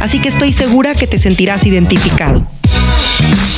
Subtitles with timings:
[0.00, 2.46] Así que estoy segura que te sentirás identificado.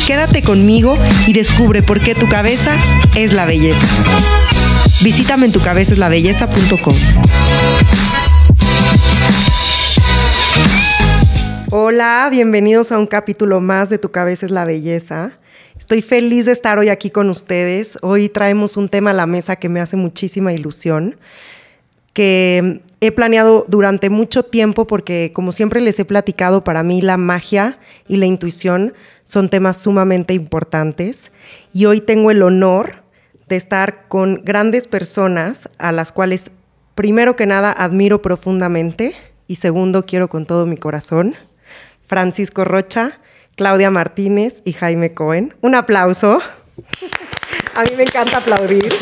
[0.07, 2.77] Quédate conmigo y descubre por qué tu cabeza
[3.15, 3.87] es la belleza.
[5.03, 6.95] Visítame en tucabezaslabelleza.com.
[11.71, 15.39] Hola, bienvenidos a un capítulo más de Tu cabeza es la belleza.
[15.79, 17.97] Estoy feliz de estar hoy aquí con ustedes.
[18.03, 21.17] Hoy traemos un tema a la mesa que me hace muchísima ilusión,
[22.13, 27.17] que he planeado durante mucho tiempo porque, como siempre les he platicado, para mí la
[27.17, 31.33] magia y la intuición son temas sumamente importantes.
[31.73, 33.03] Y hoy tengo el honor
[33.49, 36.51] de estar con grandes personas a las cuales,
[36.95, 39.15] primero que nada, admiro profundamente
[39.47, 41.35] y segundo, quiero con todo mi corazón.
[42.07, 43.19] Francisco Rocha,
[43.57, 45.55] Claudia Martínez y Jaime Cohen.
[45.63, 46.41] Un aplauso.
[47.75, 48.93] A mí me encanta aplaudir.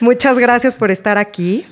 [0.00, 1.66] Muchas gracias por estar aquí.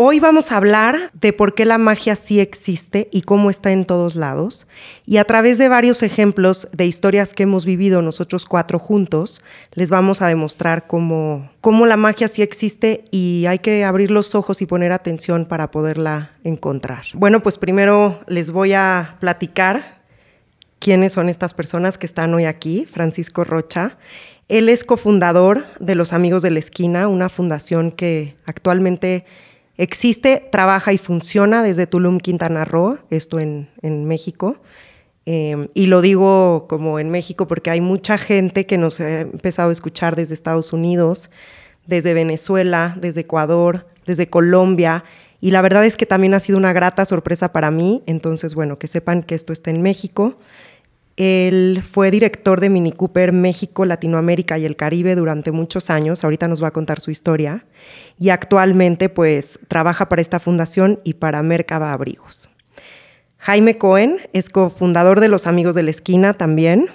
[0.00, 3.84] Hoy vamos a hablar de por qué la magia sí existe y cómo está en
[3.84, 4.68] todos lados.
[5.04, 9.40] Y a través de varios ejemplos de historias que hemos vivido nosotros cuatro juntos,
[9.72, 14.36] les vamos a demostrar cómo, cómo la magia sí existe y hay que abrir los
[14.36, 17.02] ojos y poner atención para poderla encontrar.
[17.14, 19.97] Bueno, pues primero les voy a platicar
[20.78, 22.86] quiénes son estas personas que están hoy aquí.
[22.90, 23.98] Francisco Rocha.
[24.48, 29.26] Él es cofundador de Los Amigos de la Esquina, una fundación que actualmente
[29.78, 33.68] Existe, trabaja y funciona desde Tulum, Quintana Roo, esto en,
[34.06, 34.56] México.
[35.24, 39.68] Em, y lo digo como en México porque hay mucha gente que nos ha empezado
[39.68, 41.30] a escuchar desde Estados Unidos,
[41.86, 45.04] desde Venezuela, desde Ecuador, desde Colombia.
[45.40, 48.02] Y la verdad es que también ha sido una grata sorpresa para mí.
[48.06, 50.34] Entonces, bueno, que sepan que esto está en México.
[51.18, 56.22] Él fue director de Mini Cooper México, Latinoamérica y el Caribe durante muchos años.
[56.22, 57.66] Ahorita nos va a contar su historia.
[58.20, 62.48] Y actualmente, pues, trabaja para esta fundación y para Mercaba Abrigos.
[63.38, 66.86] Jaime Cohen es cofundador de Los Amigos de la Esquina también.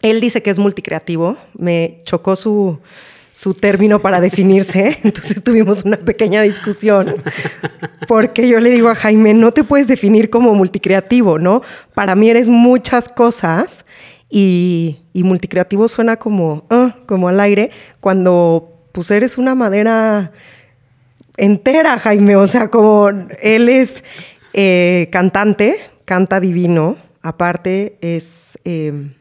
[0.00, 1.36] Él dice que es multicreativo.
[1.52, 2.80] Me chocó su,
[3.38, 7.22] su término para definirse, entonces tuvimos una pequeña discusión,
[8.08, 11.62] porque yo le digo a Jaime, no te puedes definir como multicreativo, ¿no?
[11.94, 13.86] Para mí eres muchas cosas
[14.28, 20.32] y, multicreativo suena como, ah, como al aire, cuando pues eres una madera
[21.36, 23.08] entera, Jaime, o sea, como
[23.40, 24.02] él es
[24.52, 29.12] eh, cantante, canta divino, aparte es eh,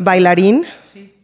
[0.00, 0.66] bailarín.
[0.80, 1.14] Sí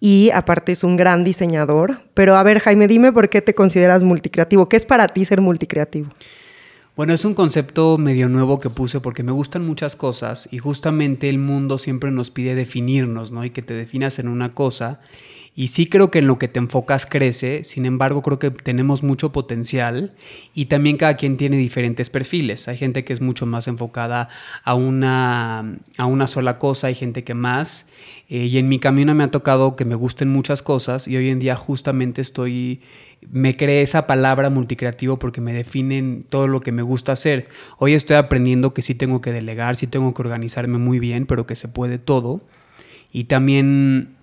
[0.00, 2.02] y aparte es un gran diseñador.
[2.14, 4.68] Pero a ver, Jaime, dime por qué te consideras multicreativo.
[4.68, 6.10] ¿Qué es para ti ser multicreativo?
[6.96, 11.28] Bueno, es un concepto medio nuevo que puse porque me gustan muchas cosas y justamente
[11.28, 13.44] el mundo siempre nos pide definirnos, ¿no?
[13.44, 15.00] Y que te definas en una cosa.
[15.54, 19.02] Y sí creo que en lo que te enfocas crece, sin embargo creo que tenemos
[19.02, 20.14] mucho potencial
[20.54, 22.68] y también cada quien tiene diferentes perfiles.
[22.68, 24.28] Hay gente que es mucho más enfocada
[24.64, 27.86] a una, a una sola cosa, hay gente que más.
[28.28, 31.28] Eh, y en mi camino me ha tocado que me gusten muchas cosas y hoy
[31.28, 32.80] en día justamente estoy,
[33.30, 37.48] me creé esa palabra multicreativo porque me definen todo lo que me gusta hacer.
[37.78, 41.46] Hoy estoy aprendiendo que sí tengo que delegar, sí tengo que organizarme muy bien, pero
[41.46, 42.42] que se puede todo.
[43.12, 44.16] Y también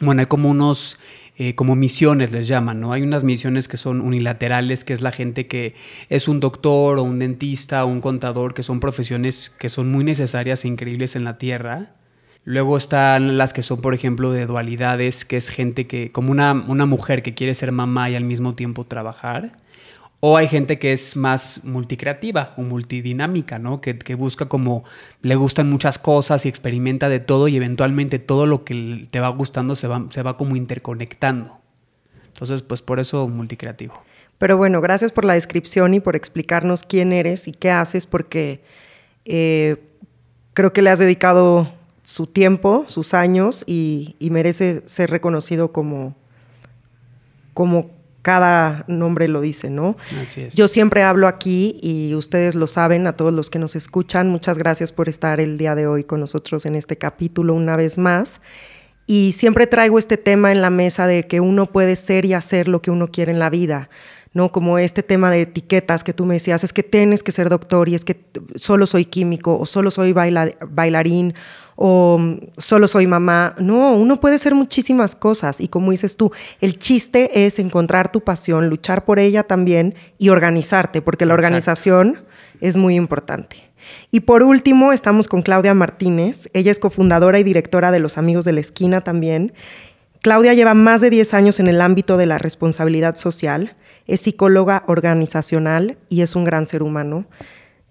[0.00, 0.98] bueno, hay como unos,
[1.36, 2.92] eh, como misiones les llaman, ¿no?
[2.92, 5.74] Hay unas misiones que son unilaterales, que es la gente que
[6.08, 10.02] es un doctor o un dentista o un contador, que son profesiones que son muy
[10.02, 11.94] necesarias e increíbles en la Tierra.
[12.44, 16.52] Luego están las que son, por ejemplo, de dualidades, que es gente que, como una,
[16.52, 19.52] una mujer que quiere ser mamá y al mismo tiempo trabajar.
[20.22, 23.80] O hay gente que es más multicreativa o multidinámica, ¿no?
[23.80, 24.84] Que, busca como,
[25.22, 29.28] le gustan muchas cosas y experimenta de todo y eventualmente todo lo que te va
[29.30, 31.58] gustando se va, se va como interconectando.
[32.26, 33.94] Entonces, pues por eso multicreativo.
[34.36, 38.62] Pero bueno, gracias por la descripción y por explicarnos quién eres y qué haces, porque
[39.24, 39.76] eh,
[40.54, 41.72] creo que le has dedicado
[42.10, 46.16] su tiempo, sus años y, y merece ser reconocido como,
[47.54, 47.92] como
[48.22, 49.96] cada nombre lo dice, ¿no?
[50.20, 50.56] Así es.
[50.56, 54.58] Yo siempre hablo aquí y ustedes lo saben, a todos los que nos escuchan, muchas
[54.58, 58.40] gracias por estar el día de hoy con nosotros en este capítulo una vez más.
[59.06, 62.66] Y siempre traigo este tema en la mesa de que uno puede ser y hacer
[62.66, 63.88] lo que uno quiere en la vida.
[64.32, 64.52] ¿no?
[64.52, 67.88] Como este tema de etiquetas que tú me decías, es que tienes que ser doctor
[67.88, 68.24] y es que
[68.54, 71.34] solo soy químico o solo soy bailarín
[71.82, 73.54] o mm, solo soy mamá.
[73.58, 76.30] No, uno puede ser muchísimas cosas y como dices tú,
[76.60, 82.18] el chiste es encontrar tu pasión, luchar por ella también y organizarte, porque la organización
[82.60, 83.56] es muy importante.
[84.10, 86.50] Y por último, estamos con Claudia Martínez.
[86.52, 89.54] Ella es cofundadora y directora de Los Amigos de la Esquina también.
[90.20, 93.74] Claudia lleva más de 10 años en el ámbito de la responsabilidad social
[94.10, 97.26] es psicóloga organizacional y es un gran ser humano.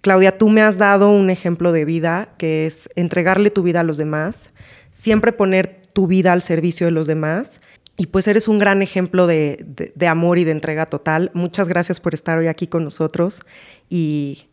[0.02, 3.84] Claudia, tú me has dado un ejemplo de vida que es entregarle tu vida a
[3.84, 4.52] los demás,
[4.94, 7.62] siempre poner tu vida al servicio de los demás.
[7.98, 9.66] Y pues eres un gran ejemplo de,
[10.08, 11.32] amor y de entrega total.
[11.34, 13.42] Muchas gracias por estar hoy aquí con nosotros
[13.90, 14.48] y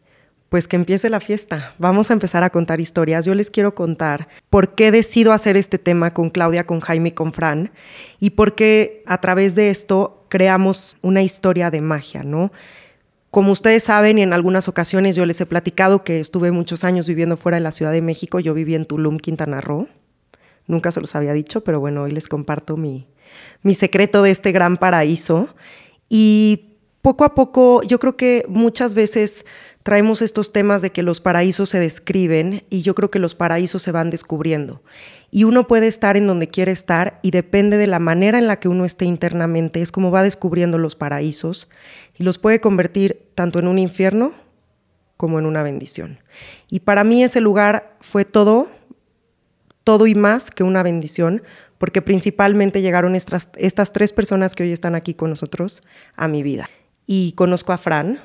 [0.49, 1.71] pues que empiece la fiesta.
[1.79, 3.25] Vamos a empezar a contar historias.
[3.25, 7.13] Yo les quiero contar por qué decido hacer este tema con Claudia, con Jaime y
[7.13, 7.71] con Fran
[8.19, 12.51] y por qué a través de esto creamos una historia de magia, ¿no?
[13.37, 17.07] Como ustedes saben, y en algunas ocasiones yo les he platicado que estuve muchos años
[17.07, 19.89] viviendo fuera de la Ciudad de México, yo viví en Tulum, Quintana Roo.
[20.67, 23.07] Nunca se los había dicho, pero bueno, hoy les comparto mi,
[23.63, 25.51] mi secreto de este gran paraíso.
[26.09, 29.45] Y poco a poco, yo creo que muchas veces
[29.83, 33.83] traemos estos temas de que los paraísos se describen y yo creo que los paraísos
[33.83, 34.83] se van descubriendo.
[35.31, 38.59] Y uno puede estar en donde quiere estar y depende de la manera en la
[38.59, 41.69] que uno esté internamente, es como va descubriendo los paraísos
[42.19, 44.33] y los puede convertir tanto en un infierno
[45.17, 46.19] como en una bendición.
[46.69, 48.69] Y para mí ese lugar fue todo,
[49.85, 51.43] todo y más que una bendición,
[51.79, 55.83] porque principalmente llegaron estas, estas tres personas que hoy están aquí con nosotros
[56.17, 56.69] a mi vida.
[57.07, 58.21] Y conozco a Fran,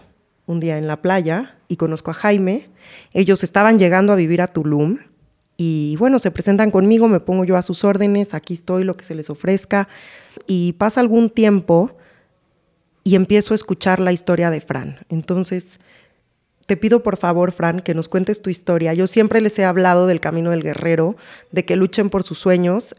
[0.47, 2.69] un día en la playa y conozco a Jaime.
[3.13, 4.99] Ellos estaban llegando a vivir a Tulum
[5.57, 9.05] y bueno, se presentan conmigo, me pongo yo a sus órdenes, aquí estoy, lo que
[9.05, 9.87] se les ofrezca.
[10.47, 11.95] Y pasa algún tiempo
[13.03, 14.99] y empiezo a escuchar la historia de Fran.
[15.09, 15.79] Entonces,
[16.65, 18.93] te pido por favor, Fran, que nos cuentes tu historia.
[18.93, 21.15] Yo siempre les he hablado del camino del guerrero,
[21.51, 22.95] de que luchen por sus sueños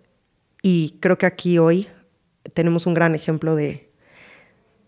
[0.62, 1.88] y creo que aquí hoy
[2.54, 3.90] tenemos un gran ejemplo de,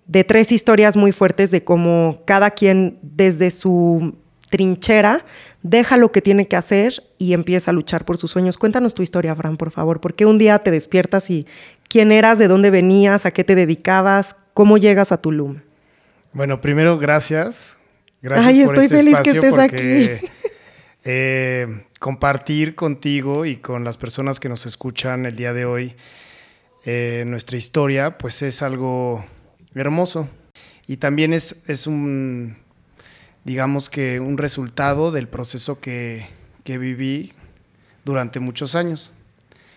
[0.07, 4.17] de tres historias muy fuertes de cómo cada quien desde su
[4.51, 5.25] trinchera
[5.63, 8.59] deja lo que tiene que hacer y empieza a luchar por sus sueños.
[8.59, 10.01] Cuéntanos tu historia, Fran, por favor.
[10.01, 11.47] ¿Por qué un día te despiertas y
[11.89, 15.61] quién eras, de dónde venías, a qué te dedicabas, cómo llegas a Tulum?
[16.33, 17.77] Bueno, primero, gracias.
[18.23, 20.29] Gracias Ay, estoy este feliz que estés aquí.
[21.07, 25.97] Eh, compartir contigo y con las personas que nos escuchan el día de hoy
[26.87, 29.23] eh, nuestra historia, pues es algo
[29.75, 30.31] hermoso.
[30.87, 32.57] Y también es, es un,
[33.45, 36.27] digamos que un resultado del proceso que,
[36.65, 37.35] que viví
[38.07, 39.13] durante muchos años,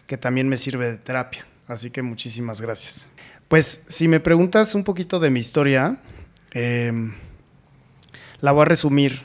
[0.06, 1.46] que también me sirve de terapia.
[1.68, 3.10] Así que muchísimas gracias.
[3.48, 6.00] Pues si me preguntas un poquito de mi historia,
[6.52, 7.14] em,
[8.42, 9.22] la voy a resumir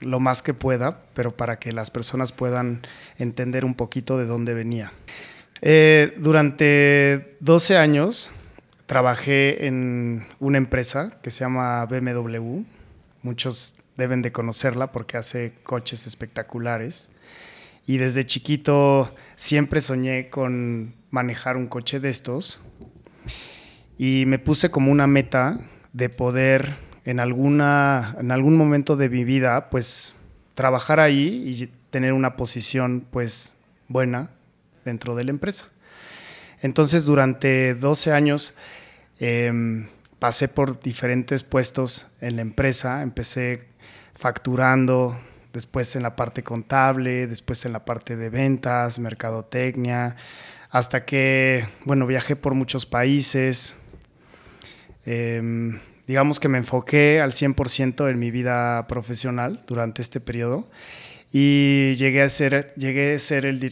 [0.00, 4.52] lo más que pueda, pero para que las personas puedan entender un poquito de dónde
[4.52, 4.92] venía.
[5.62, 8.30] Eh, durante 12 años
[8.86, 12.64] trabajé en una empresa que se llama BMW.
[13.22, 17.08] Muchos deben de conocerla porque hace coches espectaculares.
[17.86, 22.62] Y desde chiquito siempre soñé con manejar un coche de estos.
[23.98, 25.60] Y me puse como una meta
[25.92, 30.14] de poder en, alguna, en algún momento de mi vida, pues
[30.54, 33.56] trabajar ahí y tener una posición pues
[33.88, 34.30] buena
[34.84, 35.66] dentro de la empresa.
[36.62, 38.54] Entonces durante 12 años
[39.20, 39.86] Em,
[40.18, 43.68] pasé por diferentes puestos en la empresa, empecé
[44.14, 45.20] facturando,
[45.52, 50.16] después en la parte contable, después en la parte de ventas, mercadotecnia,
[50.70, 53.76] hasta que, bueno, viajé por muchos países.
[55.04, 60.70] Em, digamos que me enfoqué al 100% en mi vida profesional durante este periodo
[61.32, 63.62] y llegué a ser, llegué a ser, el,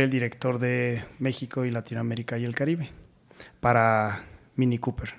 [0.00, 2.90] el director de México y Latinoamérica y el Caribe
[3.60, 4.24] para
[4.56, 5.14] Mini Cooper.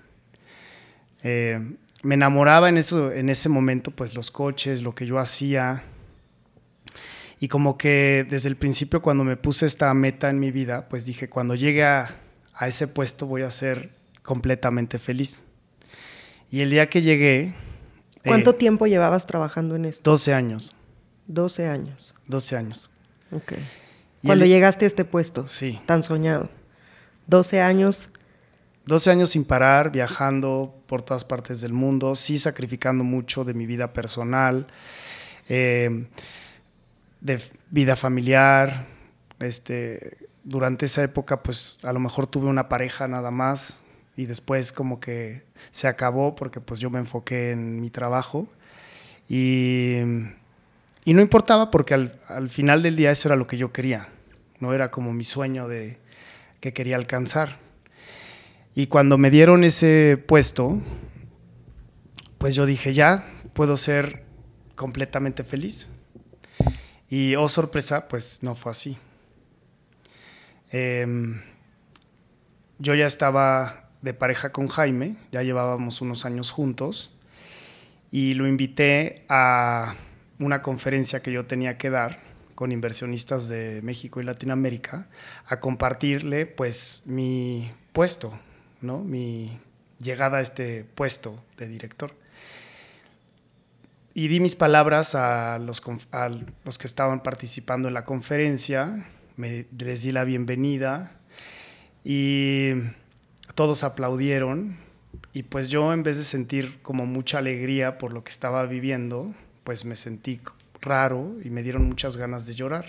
[1.24, 1.60] Eh,
[2.04, 5.84] me enamoraba en, eso, en ese momento, pues los coches, lo que yo hacía.
[7.42, 11.06] Y como que desde el principio cuando me puse esta meta en mi vida, pues
[11.06, 12.22] dije, cuando llegue a,
[12.62, 13.90] ese puesto voy a ser
[14.22, 15.44] completamente feliz.
[16.52, 17.56] Y el día que llegué...
[18.24, 20.12] ¿Cuánto eh, tiempo llevabas trabajando en esto?
[20.12, 20.76] 12 años.
[21.26, 22.14] 12 años.
[22.28, 22.92] 12 años.
[23.32, 23.54] Ok.
[24.24, 25.48] Cuando llegaste a este puesto.
[25.48, 25.82] Sí.
[25.88, 26.48] Tan soñado.
[27.26, 28.10] 12 años
[28.86, 33.66] 12 años sin parar, viajando por todas partes del mundo, sí sacrificando mucho de mi
[33.66, 34.68] vida personal,
[35.48, 36.08] eh,
[37.22, 38.86] de vida familiar.
[39.40, 43.82] Este, durante esa época, pues a lo mejor tuve una pareja nada más,
[44.16, 48.48] y después como que se acabó porque pues yo me enfoqué en mi trabajo
[49.30, 49.98] y,
[51.06, 54.10] y no importaba porque al, al, final del día eso era lo que yo quería,
[54.60, 55.98] no era como mi sueño de
[56.60, 57.58] que quería alcanzar.
[58.76, 60.82] Y cuando me dieron ese puesto,
[62.38, 64.24] pues yo dije, ya, puedo ser
[64.76, 65.90] completamente feliz.
[67.12, 68.98] Y oh sorpresa, pues no fue así.
[70.72, 71.06] Eh,
[72.80, 77.14] yo ya estaba de pareja con Jaime, ya llevábamos unos años juntos,
[78.12, 79.98] y lo invité a
[80.40, 82.20] una conferencia que yo tenía que dar
[82.56, 85.10] con inversionistas de México y Latinoamérica,
[85.46, 88.40] a compartirle pues mi puesto,
[88.80, 89.00] ¿no?
[89.00, 89.60] mi
[90.00, 92.16] llegada a este puesto de director.
[94.14, 96.30] Y di mis palabras a los, a
[96.66, 101.14] los que estaban participando en la conferencia, me, les di la bienvenida
[102.04, 102.72] y
[103.56, 104.78] todos aplaudieron
[105.32, 109.34] y pues yo en vez de sentir como mucha alegría por lo que estaba viviendo,
[109.64, 110.42] pues me sentí
[110.82, 112.86] raro y me dieron muchas ganas de llorar.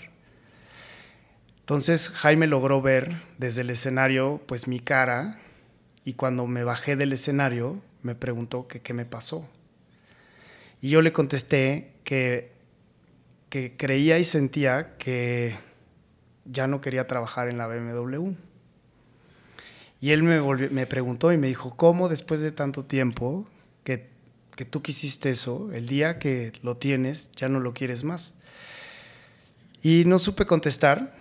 [1.61, 5.39] Entonces Jaime logró ver desde el escenario pues mi cara
[6.05, 9.49] y cuando me bajé del escenario me preguntó que qué me pasó.
[10.83, 12.51] Y yo le contesté que,
[13.49, 15.55] que creía y sentía que
[16.45, 18.33] ya no quería trabajar en la BMW.
[20.01, 23.47] Y él me, me preguntó y me dijo, ¿cómo después de tanto tiempo
[23.85, 24.09] que,
[24.57, 28.35] que tú quisiste eso, el día que lo tienes, ya no lo quieres más?
[29.85, 31.15] Y no supe contestar.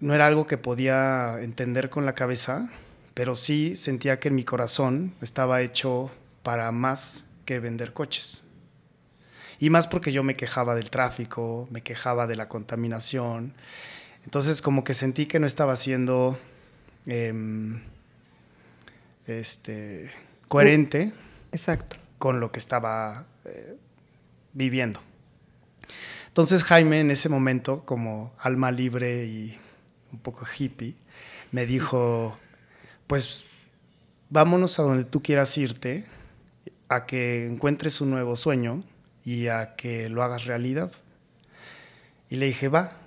[0.00, 2.68] No era algo que podía entender con la cabeza,
[3.14, 6.10] pero sí sentía que en mi corazón estaba hecho
[6.42, 8.42] para más que vender coches.
[9.58, 13.54] Y más porque yo me quejaba del tráfico, me quejaba de la contaminación.
[14.24, 16.38] Entonces como que sentí que no estaba haciendo
[17.06, 17.80] Em,
[19.26, 20.10] este,
[20.48, 21.12] coherente
[21.50, 21.96] Exacto.
[22.18, 23.76] con lo que estaba eh,
[24.52, 25.00] viviendo.
[26.28, 29.58] Entonces Jaime en ese momento, como alma libre y
[30.12, 30.94] un poco hippie,
[31.50, 32.38] me dijo,
[33.06, 33.44] pues
[34.30, 36.06] vámonos a donde tú quieras irte,
[36.94, 38.82] a que encuentres un nuevo sueño
[39.24, 40.92] y a que lo hagas realidad.
[42.28, 42.98] Y le dije, va.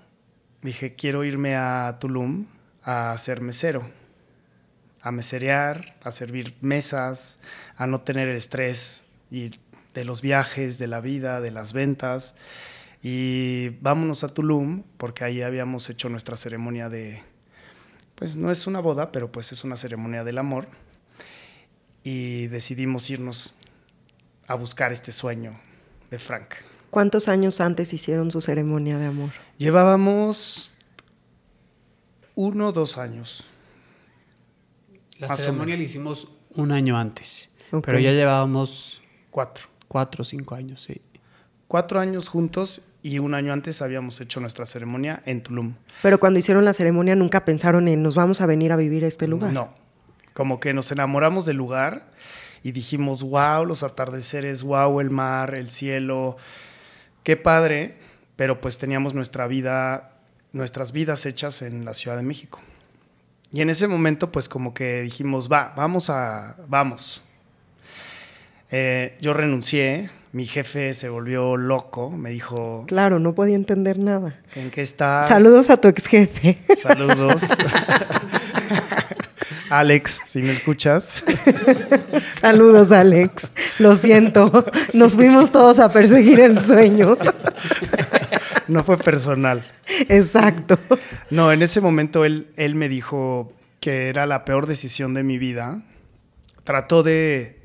[0.64, 2.48] Dije, quiero irme a Tulum
[2.82, 3.88] a ser mesero,
[5.02, 7.38] a meserear, a servir mesas,
[7.76, 9.52] a no tener el estrés y
[9.94, 12.36] de los viajes, de la vida, de las ventas.
[13.04, 17.22] Y vámonos a Tulum, porque ahí habíamos hecho nuestra ceremonia de,
[18.16, 20.68] pues no es una boda, pero pues es una ceremonia del amor.
[22.04, 23.56] Y decidimos irnos
[24.48, 25.60] a buscar este sueño
[26.12, 26.56] de Frank.
[26.90, 29.32] ¿Cuántos años antes hicieron su ceremonia de amor?
[29.58, 30.74] Llevábamos
[32.36, 33.44] uno o dos años.
[35.20, 37.50] La ceremonia la hicimos un año antes,
[37.84, 39.02] pero ya llevábamos...
[39.32, 39.68] Cuatro.
[39.88, 41.02] Cuatro o cinco años, sí.
[41.68, 45.76] Cuatro años juntos y un año antes habíamos hecho nuestra ceremonia en Tulum.
[46.02, 49.08] Pero cuando hicieron la ceremonia nunca pensaron en nos vamos a venir a vivir a
[49.08, 49.52] este lugar.
[49.52, 49.74] No,
[50.34, 52.10] como que nos enamoramos del lugar
[52.66, 56.36] y dijimos, wow, los atardeceres, wow, el mar, el cielo,
[57.22, 57.94] qué padre,
[58.36, 60.14] pero pues teníamos nuestra vida
[60.52, 62.60] nuestras vidas hechas en la Ciudad de México.
[63.52, 67.22] Y en ese momento, pues como que dijimos, va, vamos a, vamos.
[68.72, 72.86] Eh, yo renuncié, mi jefe se volvió loco, me dijo...
[72.88, 74.40] Claro, no podía entender nada.
[74.56, 75.28] ¿En qué estás?
[75.28, 76.58] Saludos a tu ex jefe.
[76.82, 77.44] Saludos.
[79.70, 81.24] Alex, si me escuchas.
[82.42, 83.52] Saludos, Alex.
[83.80, 84.66] Lo siento.
[84.94, 87.18] Nos fuimos todos a perseguir el sueño.
[88.68, 89.64] no fue personal.
[90.10, 90.80] Exacto.
[91.30, 95.38] No, en ese momento él, él me dijo que era la peor decisión de mi
[95.38, 95.84] vida.
[96.64, 97.62] Trató de,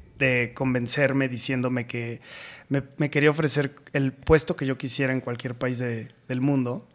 [0.55, 2.21] convencerme diciéndome que
[2.69, 6.87] me, quería ofrecer el puesto que yo quisiera en cualquier país del mundo.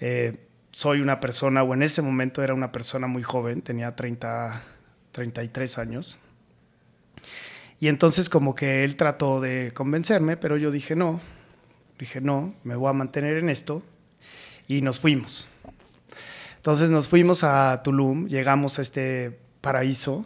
[0.00, 0.43] Eh,
[0.74, 4.62] soy una persona, o en ese momento era una persona muy joven, tenía 30,
[5.12, 6.18] 33 años.
[7.80, 11.20] Y entonces como que él trató de convencerme, pero yo dije no,
[11.98, 13.82] Dije, no, me voy a mantener en esto.
[14.66, 15.48] Y nos fuimos.
[16.56, 20.24] Entonces nos fuimos a Tulum, llegamos a este paraíso,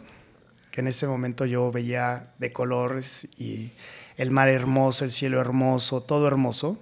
[0.71, 3.71] que en ese momento yo veía de colores y
[4.15, 6.79] el mar hermoso, el cielo hermoso, todo hermoso.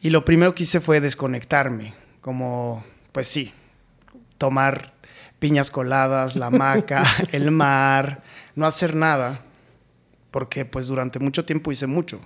[0.00, 1.94] Y lo primero que hice fue desconectarme,
[2.26, 3.52] como, pues sí,
[4.36, 4.94] tomar
[5.38, 8.20] piñas coladas, la hamaca, el mar,
[8.56, 9.42] no hacer nada,
[10.32, 12.20] porque pues durante mucho tiempo hice mucho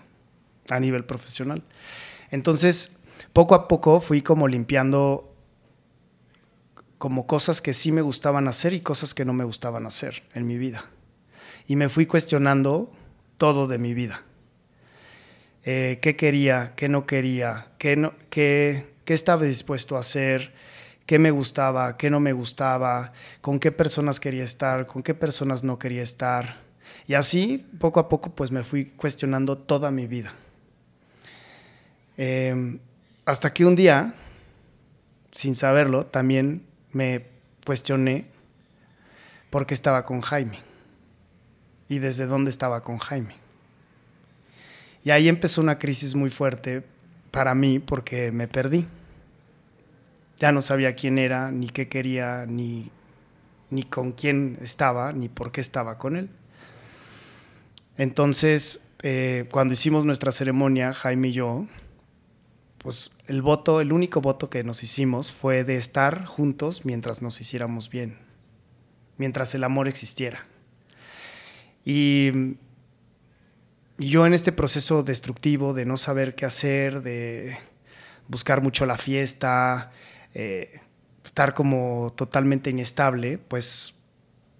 [0.71, 1.63] a nivel profesional.
[2.31, 2.93] Entonces,
[3.35, 5.37] poco a poco fui como limpiando
[6.97, 10.47] como cosas que sí me gustaban hacer y cosas que no me gustaban hacer en
[10.47, 10.87] mi vida.
[11.67, 12.91] Y me fui cuestionando
[13.37, 14.23] todo de mi vida.
[15.67, 20.53] Eh, qué quería, qué no quería, qué, no, qué, qué estaba dispuesto a hacer,
[21.05, 25.65] qué me gustaba, qué no me gustaba, con qué personas quería estar, con qué personas
[25.65, 26.59] no quería estar.
[27.09, 30.33] Y así, poco a poco, pues me fui cuestionando toda mi vida.
[32.17, 32.79] Em,
[33.25, 34.15] hasta que un día,
[35.33, 37.27] sin saberlo, también me
[37.67, 38.27] cuestioné
[39.51, 40.61] por qué estaba con Jaime
[41.89, 43.35] y desde dónde estaba con Jaime.
[45.03, 46.85] Y ahí empezó una crisis muy fuerte
[47.33, 48.87] para mí porque me perdí
[50.41, 52.91] ya no sabía quién era, ni qué quería, ni,
[53.69, 56.31] ni con quién estaba, ni por qué estaba con él.
[57.99, 61.67] Entonces, eh, cuando hicimos nuestra ceremonia, Jaime y yo,
[62.79, 67.39] pues el voto, el único voto que nos hicimos fue de estar juntos mientras nos
[67.43, 68.17] hiciéramos bien,
[69.19, 70.47] mientras el amor existiera.
[71.85, 72.57] Y,
[73.99, 77.59] y yo en este proceso destructivo de no saber qué hacer, de
[78.29, 79.93] buscar mucho la fiesta,
[80.35, 80.81] eh,
[81.25, 83.95] estar como totalmente inestable, pues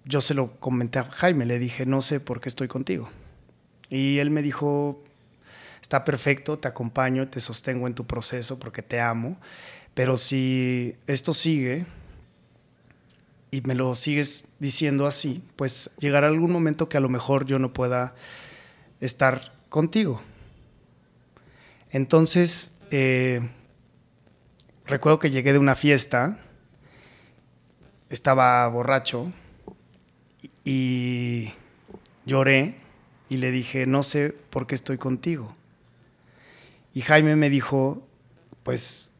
[0.05, 3.09] yo se lo comenté a Jaime, le dije, no sé por qué estoy contigo.
[3.89, 5.03] Y él me dijo,
[5.81, 9.37] está perfecto, te acompaño, te sostengo en tu proceso porque te amo,
[9.93, 11.85] pero si esto sigue
[13.51, 17.59] y me lo sigues diciendo así, pues llegará algún momento que a lo mejor yo
[17.59, 18.15] no pueda
[19.01, 20.21] estar contigo.
[21.89, 23.41] Entonces, eh,
[24.85, 26.37] recuerdo que llegué de una fiesta,
[28.09, 29.31] estaba borracho
[30.65, 31.51] y
[32.25, 32.75] lloré
[33.29, 35.55] y le dije, no sé por qué estoy contigo.
[36.93, 38.05] Y Jaime me dijo,
[38.63, 39.13] pues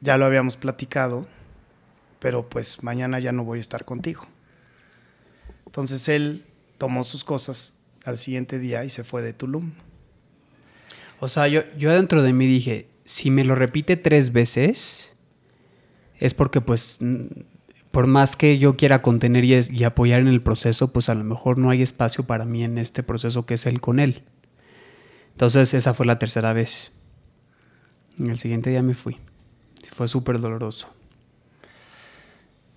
[0.00, 1.26] ya lo habíamos platicado,
[2.18, 4.26] pero pues mañana ya no voy a estar contigo.
[5.64, 6.44] Entonces él
[6.76, 9.72] tomó sus cosas al siguiente día y se fue de Tulum.
[11.20, 15.10] O sea, yo, yo dentro de mí dije, si me lo repite tres veces,
[16.20, 17.00] es porque pues
[17.90, 21.58] por más que yo quiera contener y, apoyar en el proceso, pues a lo mejor
[21.58, 24.22] no hay espacio para mí en este proceso que es él con él.
[25.32, 26.92] Entonces esa fue la tercera vez.
[28.16, 29.18] En el siguiente día me fui.
[29.92, 30.88] Fue súper doloroso.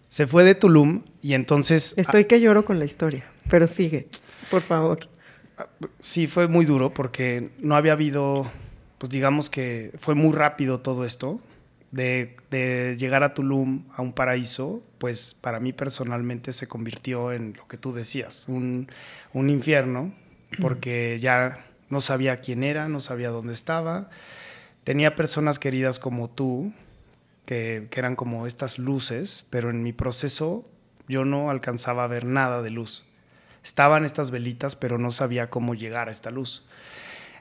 [0.09, 1.93] Se fue de Tulum y entonces...
[1.95, 4.07] Estoy que lloro con la historia, pero sigue,
[4.49, 5.09] por favor.
[5.99, 8.49] Sí, fue muy duro porque no había habido
[9.03, 11.41] pues digamos que fue muy rápido todo esto.
[11.91, 12.37] De,
[12.97, 17.75] llegar a Tulum, a un paraíso, pues para mí personalmente se convirtió en lo que
[17.75, 18.87] tú decías, un,
[19.33, 20.13] infierno,
[20.61, 24.09] porque ya no sabía quién era, no sabía dónde estaba.
[24.85, 26.71] Tenía personas queridas como tú,
[27.45, 30.65] que, que, eran como estas luces, pero en mi proceso
[31.09, 33.05] yo no alcanzaba a ver nada de luz.
[33.65, 36.63] Estaban estas velitas, pero no sabía cómo llegar a esta luz.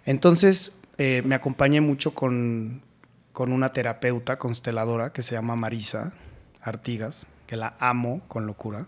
[0.04, 2.82] Entonces eh, me acompañé mucho con,
[3.34, 6.12] una terapeuta consteladora que se llama Marisa
[6.60, 8.86] Artigas, que la amo con locura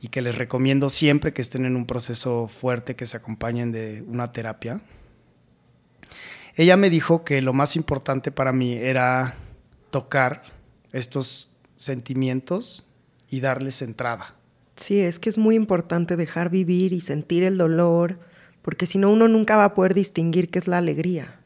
[0.00, 4.02] y que les recomiendo siempre que estén en un proceso fuerte que se acompañen de
[4.06, 4.80] una terapia.
[6.56, 9.36] Ella me dijo que lo más importante para mí era
[9.90, 10.42] tocar
[10.92, 12.86] estos sentimientos
[13.30, 14.34] y darles entrada.
[14.76, 18.18] Sí, es que es muy importante dejar vivir y sentir el dolor,
[18.62, 21.36] porque si no uno nunca va a poder distinguir qué es la alegría.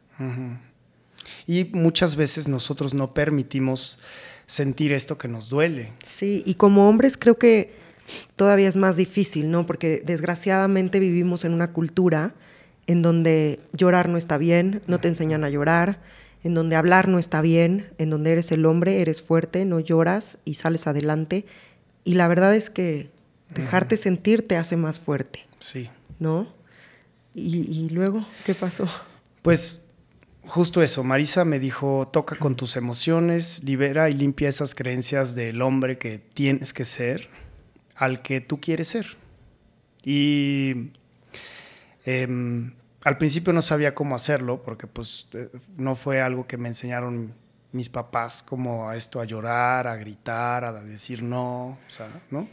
[1.46, 3.98] Y muchas veces nosotros no permitimos
[4.46, 5.92] sentir esto que nos duele.
[6.06, 7.74] Sí, y como hombres creo que
[8.36, 9.66] todavía es más difícil, ¿no?
[9.66, 12.34] Porque desgraciadamente vivimos en una cultura
[12.86, 16.00] en donde llorar no está bien, no te enseñan a llorar,
[16.44, 20.38] en donde hablar no está bien, en donde eres el hombre, eres fuerte, no lloras
[20.44, 21.44] y sales adelante.
[22.04, 23.10] Y la verdad es que
[23.52, 25.40] dejarte sentir te hace más fuerte.
[25.58, 25.90] Sí.
[26.20, 26.55] ¿No?
[27.38, 28.88] ¿Y, luego qué pasó?
[29.42, 29.84] Pues
[30.46, 35.60] justo eso, Marisa me dijo, toca con tus emociones, libera y limpia esas creencias del
[35.60, 37.28] hombre que tienes que ser
[37.94, 39.18] al que tú quieres ser.
[40.02, 40.92] Y
[42.06, 42.72] em,
[43.04, 47.34] al principio no sabía cómo hacerlo porque pues eh, no fue algo que me enseñaron
[47.72, 52.48] mis papás como a esto, a llorar, a gritar, a decir no, o sea, ¿no?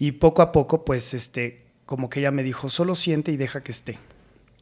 [0.00, 3.64] Y poco a poco pues este como que ella me dijo, solo siente y deja
[3.64, 3.98] que esté.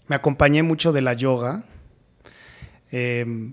[0.07, 1.63] Me acompañé mucho de la yoga.
[2.91, 3.53] Em,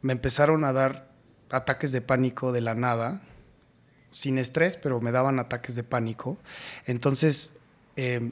[0.00, 1.10] me empezaron a dar
[1.50, 3.20] ataques de pánico de la nada,
[4.10, 6.38] sin estrés, pero me daban ataques de pánico.
[6.84, 7.56] Entonces
[7.96, 8.30] em,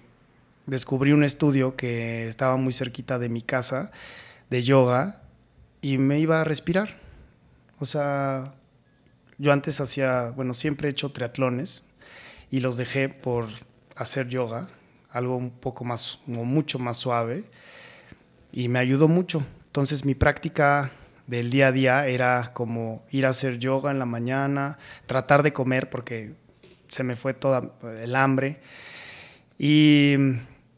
[0.66, 3.90] descubrí un estudio que estaba muy cerquita de mi casa
[4.48, 5.22] de yoga
[5.82, 7.00] y me iba a respirar.
[7.80, 8.54] O sea,
[9.38, 11.90] Yo antes hacía, bueno, siempre he hecho triatlones
[12.48, 13.48] y los dejé por
[13.96, 14.68] hacer yoga,
[15.14, 17.44] algo un poco más, o mucho más suave,
[18.52, 19.46] y me ayudó mucho.
[19.66, 20.90] Entonces mi práctica
[21.26, 25.52] del día a día era como ir a hacer yoga en la mañana, tratar de
[25.52, 26.34] comer porque
[26.88, 27.72] se me fue toda
[28.02, 28.60] el hambre.
[29.58, 30.16] Y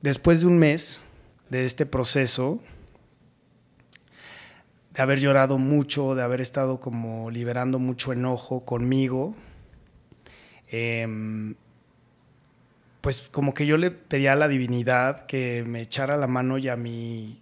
[0.03, 1.03] después de un mes
[1.51, 2.61] de este proceso,
[4.94, 9.35] de haber llorado mucho, de haber estado como liberando mucho enojo conmigo,
[10.68, 11.55] em,
[13.07, 16.66] pues como que yo le pedía a la divinidad que me echara la mano y
[16.66, 17.40] a mi,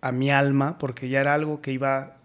[0.00, 2.16] a mi alma, porque ya era algo que iba,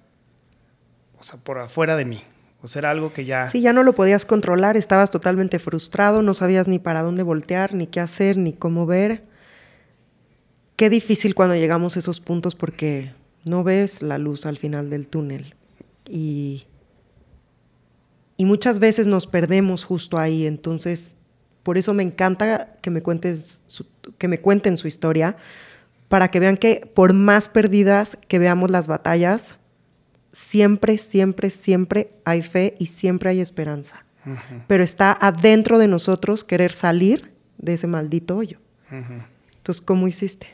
[1.20, 2.24] o sea, por afuera de mí.
[2.60, 3.48] O sea, era algo que ya...
[3.52, 7.76] Sí, ya no lo podías controlar, estabas totalmente frustrado, no sabías ni para dónde voltear,
[7.76, 9.26] ni qué hacer, ni cómo ver.
[10.76, 13.14] Qué difícil cuando llegamos a esos puntos porque
[13.46, 15.54] no ves la luz al final del túnel.
[16.10, 16.66] Y,
[18.38, 20.48] y muchas veces nos perdemos justo ahí.
[20.48, 21.16] Entonces,
[21.64, 23.02] por eso me encanta que me,
[24.18, 25.38] que me cuenten su historia,
[26.08, 29.56] para que vean que por más perdidas que veamos las batallas,
[30.34, 34.04] siempre, siempre, siempre hay fe y siempre hay esperanza.
[34.68, 38.60] Pero está adentro de nosotros querer salir de ese maldito hoyo.
[39.58, 40.48] Entonces, ¿cómo hiciste?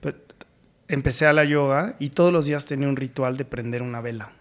[0.00, 0.14] Pues,
[0.88, 4.32] empecé a la yoga y todos los días tenía un ritual de prender una vela,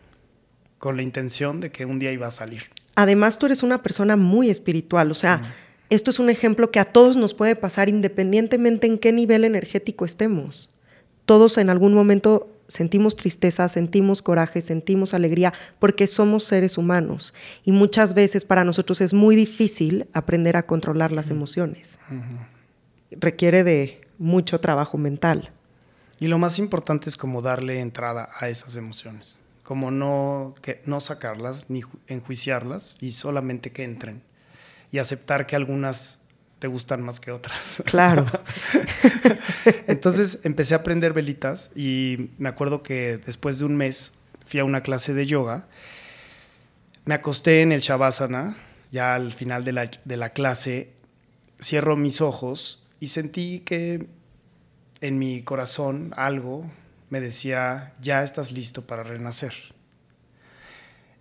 [0.77, 2.63] con la intención de que un día iba a salir.
[2.95, 5.55] Además, tú eres una persona muy espiritual, o sea,
[5.89, 10.05] esto es un ejemplo que a todos nos puede pasar independientemente en qué nivel energético
[10.05, 10.69] estemos.
[11.25, 17.33] Todos en algún momento sentimos tristeza, sentimos coraje, sentimos alegría, porque somos seres humanos.
[17.63, 21.97] Y muchas veces para nosotros es muy difícil aprender a controlar las emociones.
[23.11, 25.51] Requiere de mucho trabajo mental.
[26.19, 30.99] Y lo más importante es como darle entrada a esas emociones, como no, que, no
[30.99, 34.26] sacarlas ni enjuiciarlas y solamente que entren
[34.91, 36.19] y aceptar que algunas
[36.59, 37.81] te gustan más que otras.
[37.85, 38.25] Claro.
[39.87, 44.13] Entonces empecé a aprender velitas y me acuerdo que después de un mes
[44.45, 45.67] fui a una clase de yoga,
[47.05, 48.57] me acosté en el Shavasana,
[48.91, 50.91] ya al final de la, de la clase,
[51.61, 54.07] cierro mis ojos y sentí que
[55.01, 56.69] en mi corazón algo
[57.09, 59.53] me decía, ya estás listo para renacer.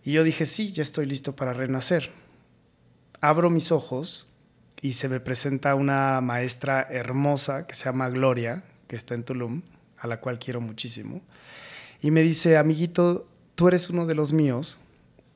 [0.02, 2.10] Y yo dije, sí, ya estoy listo para renacer.
[3.20, 4.28] Abro mis ojos
[4.80, 9.62] y se me presenta una maestra hermosa que se llama Gloria, que está en Tulum,
[9.98, 11.22] a la cual quiero muchísimo.
[12.00, 14.78] Y me dice, amiguito, tú eres uno de los míos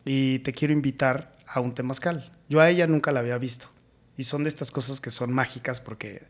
[0.04, 2.30] y te quiero invitar a un temazcal.
[2.48, 3.68] Yo a ella nunca la había visto.
[4.16, 6.26] Y son de estas cosas que son mágicas porque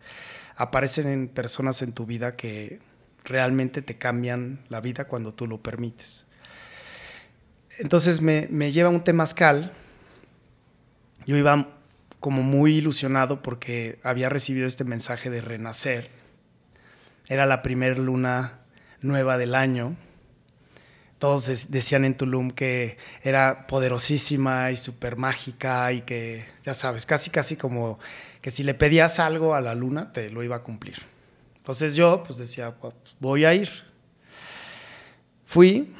[0.57, 2.81] aparecen en personas en tu vida que
[3.25, 6.27] realmente te cambian la vida cuando tú lo permites.
[7.79, 9.73] Entonces me, me lleva un temazcal.
[11.27, 11.69] Yo iba
[12.19, 16.11] como muy ilusionado porque había recibido este mensaje de renacer.
[17.27, 18.61] Era la primera luna
[19.01, 19.97] nueva del año.
[21.19, 27.31] Todos decían en Tulum que era poderosísima y súper mágica y que, ya sabes, casi,
[27.31, 27.99] casi como
[28.41, 30.97] que si le pedías algo a la luna, te lo iba a cumplir.
[31.57, 33.71] Entonces yo, pues decía, pues, voy a ir.
[35.45, 35.95] Fui.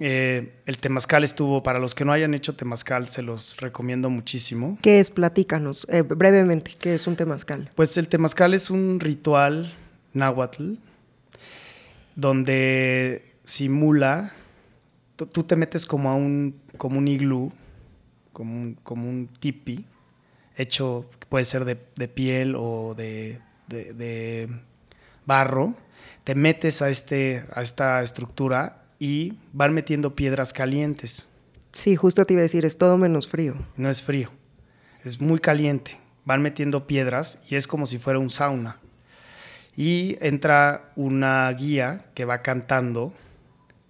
[0.00, 4.78] Eh, el temazcal estuvo, para los que no hayan hecho temazcal, se los recomiendo muchísimo.
[4.80, 5.10] ¿Qué es?
[5.10, 7.70] Platícanos eh, brevemente, ¿qué es un temazcal?
[7.74, 9.74] Pues el temazcal es un ritual
[10.12, 10.74] náhuatl
[12.14, 14.32] donde simula,
[15.16, 17.52] tú te metes como a un, como un iglú,
[18.32, 19.84] como un, como un tipi,
[20.56, 21.76] hecho, puede ser de,
[22.08, 23.40] piel o de,
[25.26, 25.74] barro,
[26.24, 31.28] te metes a, este, a esta estructura y van metiendo piedras calientes.
[31.72, 33.54] Sí, justo te iba a decir, es todo menos frío.
[33.76, 34.30] No es frío,
[35.04, 35.98] es muy caliente.
[36.24, 38.78] Van metiendo piedras y es como si fuera un sauna.
[39.74, 43.14] Y entra una guía que va cantando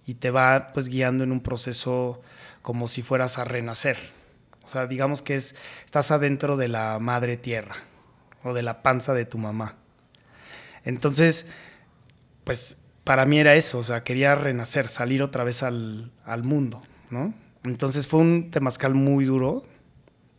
[0.05, 2.21] y te va pues guiando en un proceso
[2.61, 3.97] como si fueras a renacer.
[4.63, 7.75] O sea, digamos que es, estás adentro de la madre tierra
[8.43, 9.75] o de la panza de tu mamá.
[10.83, 11.47] Entonces,
[12.43, 12.77] pues
[13.09, 16.11] para mí era eso, o sea, quería renacer, salir otra vez al,
[16.43, 17.33] mundo, ¿no?
[17.63, 19.65] Entonces fue un temazcal muy duro,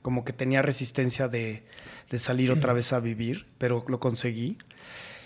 [0.02, 1.64] como que tenía resistencia de,
[2.10, 4.56] de salir otra vez a vivir, pero lo conseguí.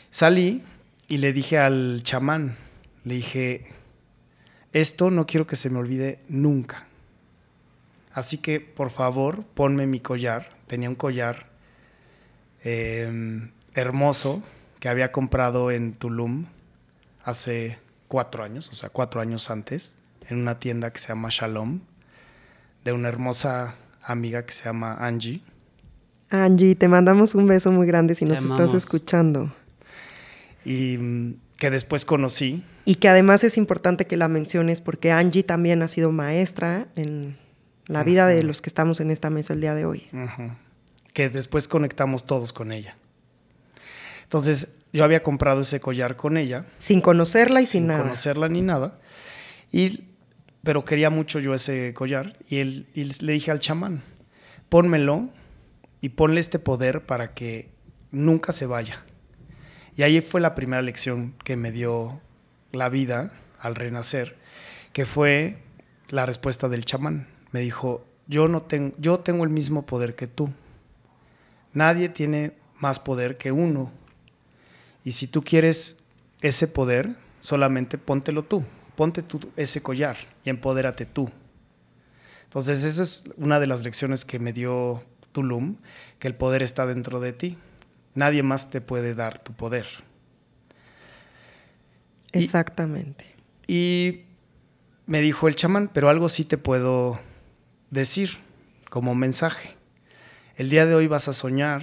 [0.08, 0.62] Salí
[1.06, 2.56] y le dije al chamán,
[3.04, 3.66] le dije,
[4.72, 6.86] esto no quiero que se me olvide nunca.
[8.14, 10.48] Así que, por favor, ponme mi collar.
[10.66, 11.48] Tenía un collar
[12.62, 14.42] em, hermoso
[14.80, 16.46] que había comprado en Tulum
[17.24, 19.96] hace cuatro años, o sea, cuatro años antes,
[20.28, 21.80] en una tienda que se llama Shalom,
[22.84, 25.42] de una hermosa amiga que se llama Angie.
[26.30, 29.52] Angie, te mandamos un beso muy grande si nos estás escuchando.
[30.64, 32.62] Y mm, que después conocí.
[32.84, 37.38] Y que además es importante que la menciones porque Angie también ha sido maestra en
[37.86, 40.08] la vida de los que estamos en esta mesa el día de hoy.
[41.12, 42.96] Que después conectamos todos con ella.
[44.24, 46.66] Entonces, yo había comprado ese collar con ella.
[46.78, 47.98] Sin conocerla y sin, nada.
[47.98, 49.00] Sin conocerla ni nada.
[49.72, 50.04] Y,
[50.62, 52.38] pero quería mucho yo ese collar.
[52.48, 54.02] Y, él, y le dije al chamán,
[54.68, 55.30] pónmelo
[56.00, 57.70] y ponle este poder para que
[58.12, 59.02] nunca se vaya.
[59.96, 62.20] Y ahí fue la primera lección que me dio
[62.70, 64.36] la vida al renacer,
[64.92, 65.58] que fue
[66.08, 67.26] la respuesta del chamán.
[67.50, 70.52] Me dijo, yo, no tengo, yo tengo el mismo poder que tú.
[71.72, 73.90] Nadie tiene más poder que uno.
[75.04, 75.98] Y si tú quieres
[76.40, 78.64] ese poder, solamente póntelo tú.
[78.96, 81.30] Ponte tú ese collar y empodérate tú.
[82.44, 85.76] Entonces, esa es una de las lecciones que me dio Tulum,
[86.18, 87.58] que el poder está dentro de ti.
[88.14, 89.86] Nadie más te puede dar tu poder.
[92.32, 93.34] Exactamente.
[93.66, 94.22] Y,
[95.06, 97.20] me dijo el chamán, pero algo sí te puedo
[97.90, 98.38] decir
[98.88, 99.76] como mensaje.
[100.56, 101.82] El día de hoy vas a soñar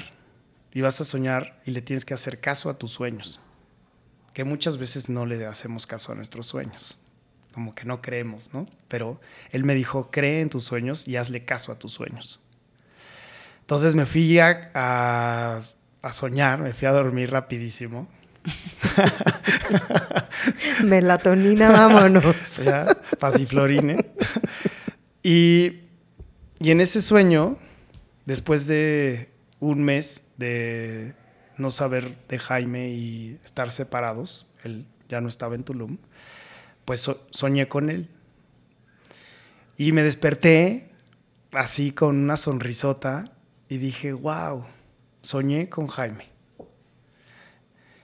[0.74, 3.40] y vas a soñar y le tienes que hacer caso a tus sueños,
[4.34, 7.00] que muchas veces no le hacemos caso a nuestros sueños,
[7.54, 8.68] como que no creemos, ¿no?
[8.88, 9.20] Pero
[9.52, 12.42] él me dijo, cree en tus sueños y hazle caso a tus sueños.
[13.62, 15.62] Entonces me fui a
[16.02, 18.08] a soñar, me fui a dormir rapidísimo.
[20.84, 22.58] Melatonina, vámonos.
[22.66, 23.98] ya, pasiflorine.
[25.22, 25.82] Y,
[26.60, 27.58] y en ese sueño,
[28.26, 29.30] después de
[29.60, 31.14] un mes de
[31.58, 35.98] no saber de Jaime y estar separados, él ya no estaba en Tulum,
[36.84, 38.10] pues soñé con él.
[39.78, 40.92] Y me desperté
[41.54, 43.24] así con una sonrisota
[43.70, 44.66] y dije, wow
[45.22, 46.26] soñé con Jaime.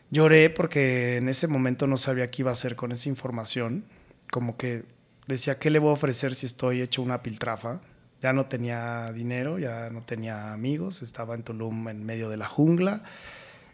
[0.10, 3.86] Lloré porque en ese momento no sabía qué iba a hacer con esa información.
[4.32, 4.86] Como que
[5.28, 7.82] decía, ¿qué le voy a ofrecer si estoy hecho una piltrafa?
[8.22, 12.48] Ya no tenía dinero, ya no tenía amigos, estaba en Tulum en medio de la
[12.48, 13.04] jungla.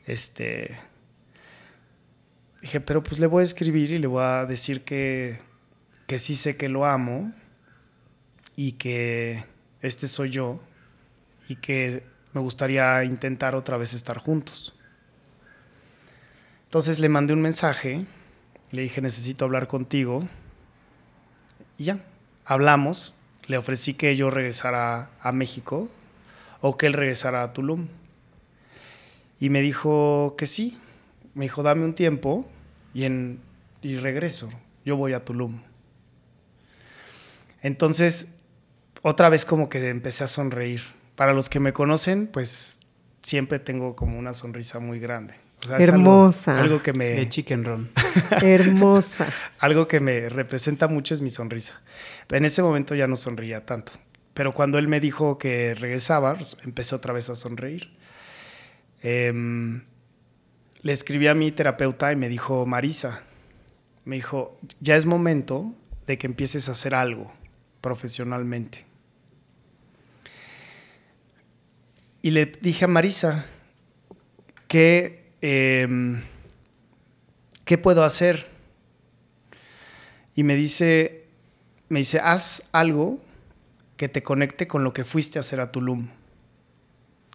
[0.06, 0.78] Este,
[2.62, 5.40] dije, pero pues le voy a escribir y le voy a decir que,
[6.08, 7.32] que sí sé que lo amo
[8.56, 9.46] y que
[9.82, 10.62] este soy yo
[11.48, 12.04] y que
[12.34, 14.74] me gustaría intentar otra vez estar juntos.
[16.66, 18.06] Entonces le mandé un mensaje,
[18.72, 20.28] le dije, necesito hablar contigo.
[21.78, 22.00] Y ya,
[22.46, 23.14] hablamos,
[23.48, 25.90] le ofrecí que yo regresara a México
[26.62, 27.88] o que él regresara a Tulum.
[29.40, 30.80] Y me dijo que sí.
[31.34, 32.48] Me dijo, dame un tiempo
[32.94, 33.40] y, en,
[33.82, 34.50] y regreso.
[34.86, 35.60] Yo voy a Tulum.
[37.62, 38.30] Entonces,
[39.02, 40.82] otra vez como que empecé a sonreír
[41.16, 42.80] para los que me conocen, pues
[43.22, 45.43] siempre tengo como una sonrisa muy grande.
[45.70, 46.60] Hermosa.
[46.60, 47.06] Algo, que me...
[47.06, 47.92] De chicken run.
[48.42, 49.28] Hermosa.
[49.60, 51.82] algo que me representa mucho es mi sonrisa.
[52.30, 53.92] En ese momento ya no sonría tanto.
[54.34, 57.96] Pero cuando él me dijo que regresaba, pues, empecé otra vez a sonreír.
[59.02, 59.84] Em,
[60.82, 63.22] le escribí a mi terapeuta y me dijo, Marisa,
[64.06, 65.74] me dijo, ya es momento
[66.08, 67.32] de que empieces a hacer algo
[67.82, 68.86] profesionalmente.
[72.22, 73.46] Y le dije a Marisa,
[74.68, 76.24] ¿qué, em,
[77.66, 78.48] ¿qué puedo hacer?
[80.36, 81.28] Y me dice,
[81.90, 83.22] me dice, haz algo
[83.98, 86.08] que te conecte con lo que fuiste a hacer a Tulum.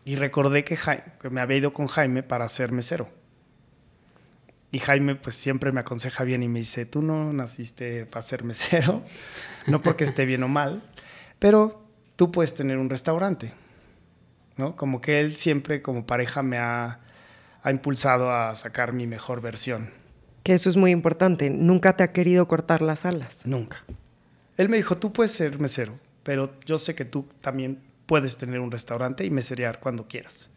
[0.04, 0.78] Y recordé que,
[1.20, 3.10] que me había ido con Jaime para ser mesero.
[4.72, 8.42] Y Jaime pues siempre me aconseja bien y me dice, tú no naciste para ser
[8.42, 9.04] mesero,
[9.66, 10.82] no porque esté bien o mal,
[11.38, 11.84] pero
[12.16, 13.52] tú puedes tener un restaurante.
[14.56, 14.76] ¿no?
[14.76, 17.00] Como que él siempre como pareja me ha,
[17.70, 19.90] impulsado a sacar mi mejor versión.
[20.42, 21.50] Que eso es muy importante.
[21.50, 23.42] Nunca te ha querido cortar las alas.
[23.44, 23.84] Nunca.
[24.56, 28.60] Él me dijo, tú puedes ser mesero, pero yo sé que tú también puedes tener
[28.60, 30.50] un restaurante y meserear cuando quieras.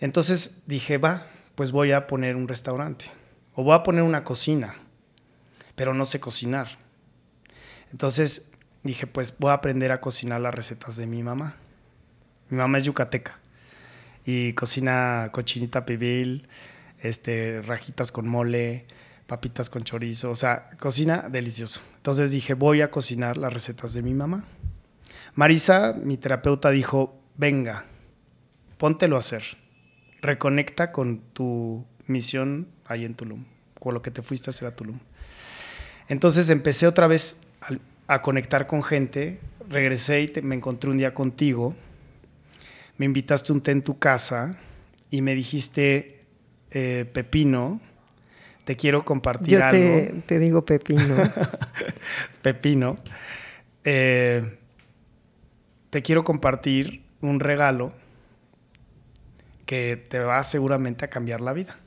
[0.00, 3.06] Entonces dije, va, pues voy a poner un restaurante.
[3.54, 4.76] O voy a poner una cocina,
[5.74, 6.68] pero no sé cocinar.
[7.90, 8.48] Entonces
[8.84, 11.56] dije, pues voy a aprender a cocinar las recetas de mi mamá.
[12.48, 13.38] Mi mamá es yucateca
[14.28, 16.48] y cocina cochinita pibil,
[17.00, 18.84] este, rajitas con mole,
[19.26, 21.80] papitas con chorizo, o sea, cocina delicioso.
[21.96, 24.44] Entonces dije, voy a cocinar las recetas de mi mamá.
[25.34, 27.86] Marisa, mi terapeuta, dijo, venga,
[28.76, 29.44] póntelo a hacer.
[30.20, 33.46] Reconecta con tu misión ahí en Tulum,
[33.80, 34.98] con lo que te fuiste a hacer a Tulum.
[36.06, 41.14] Entonces empecé otra vez a, a conectar con gente, regresé y me encontré un día
[41.14, 41.74] contigo,
[42.98, 44.58] me invitaste un té en tu casa
[45.10, 46.26] y me dijiste,
[46.70, 47.80] eh, Pepino,
[48.64, 49.80] te quiero compartir Yo algo.
[49.80, 51.16] Te, te digo Pepino.
[52.42, 52.96] Pepino.
[53.84, 54.58] Eh,
[55.90, 57.92] te quiero compartir un regalo
[59.64, 61.78] que te va seguramente a cambiar la vida.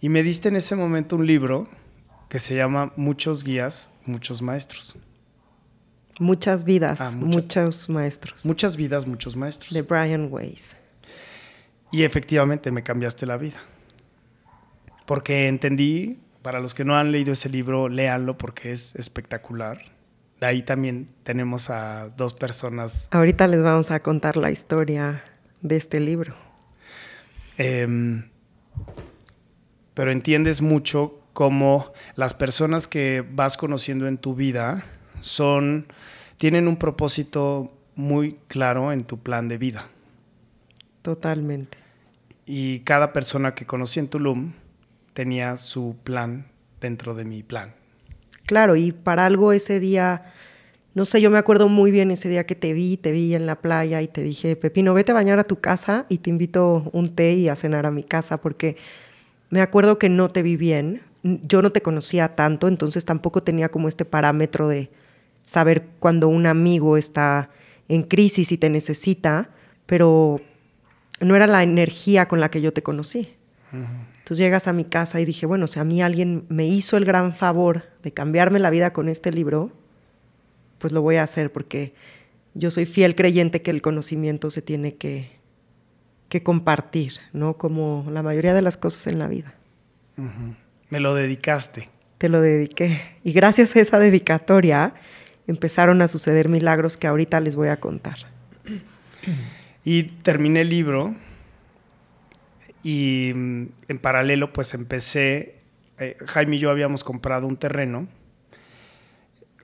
[0.00, 1.68] Y me diste en ese momento un libro
[2.28, 4.96] que se llama Muchos guías, muchos maestros.
[6.20, 8.44] Muchas vidas, Ah, mucho- muchos maestros.
[8.46, 9.72] Muchas vidas, muchos maestros.
[9.72, 10.76] de Brian Weiss.
[11.90, 13.56] Y efectivamente me cambiaste la vida.
[15.06, 19.82] Porque entendí, para los que no han leído ese libro, léanlo porque es espectacular.
[20.40, 25.24] Ahí también tenemos a dos personas Ahorita les vamos a contar la historia
[25.62, 26.34] de este libro.
[27.56, 28.28] Em,
[29.94, 34.84] pero entiendes mucho cómo las personas que vas conociendo en tu vida
[35.24, 35.86] son,
[36.36, 39.88] tienen un propósito muy claro en tu plan de vida.
[41.02, 41.78] Totalmente.
[42.46, 44.52] Y cada persona que conocí en Tulum
[45.14, 46.46] tenía su plan
[46.80, 47.74] dentro de mi plan.
[48.44, 50.32] Claro, y para algo ese día,
[50.92, 53.46] no sé, yo me acuerdo muy bien ese día que te vi, te vi en
[53.46, 56.90] la playa y te dije, Pepino, vete a bañar a tu casa y te invito
[56.92, 58.76] un té y a cenar a mi casa, porque
[59.48, 63.70] me acuerdo que no te vi bien, yo no te conocía tanto, entonces tampoco tenía
[63.70, 64.90] como este parámetro de
[65.44, 67.50] saber cuando un amigo está
[67.88, 69.50] en crisis y te necesita,
[69.86, 70.40] pero
[71.20, 73.34] no era la energía con la que yo te conocí.
[73.72, 77.04] Entonces llegas a mi casa y dije, bueno, si a mí alguien me hizo el
[77.04, 79.72] gran favor de cambiarme la vida con este libro,
[80.78, 81.92] pues lo voy a hacer porque
[82.54, 85.30] yo soy fiel creyente que el conocimiento se tiene que,
[86.28, 87.58] que compartir, ¿no?
[87.58, 89.54] Como la mayoría de las cosas en la vida.
[90.88, 91.90] Me lo dedicaste.
[92.18, 93.00] Te lo dediqué.
[93.24, 94.94] Y gracias a esa dedicatoria
[95.46, 98.18] empezaron a suceder milagros que ahorita les voy a contar.
[99.84, 101.14] Y terminé el libro
[102.82, 105.60] y mm, en paralelo pues empecé,
[105.98, 108.08] eh, Jaime y yo habíamos comprado un terreno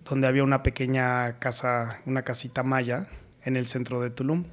[0.09, 3.09] donde había una pequeña casa, una casita maya
[3.45, 4.45] en el centro de Tulum.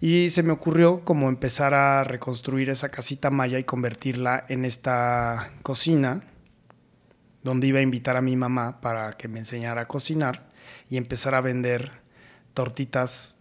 [0.00, 5.52] Y se me ocurrió como empezar a reconstruir esa casita maya y convertirla en esta
[5.62, 6.22] cocina
[7.42, 10.50] donde iba a invitar a mi mamá para que me enseñara a cocinar
[10.88, 11.92] y empezar a vender
[12.54, 13.36] tortitas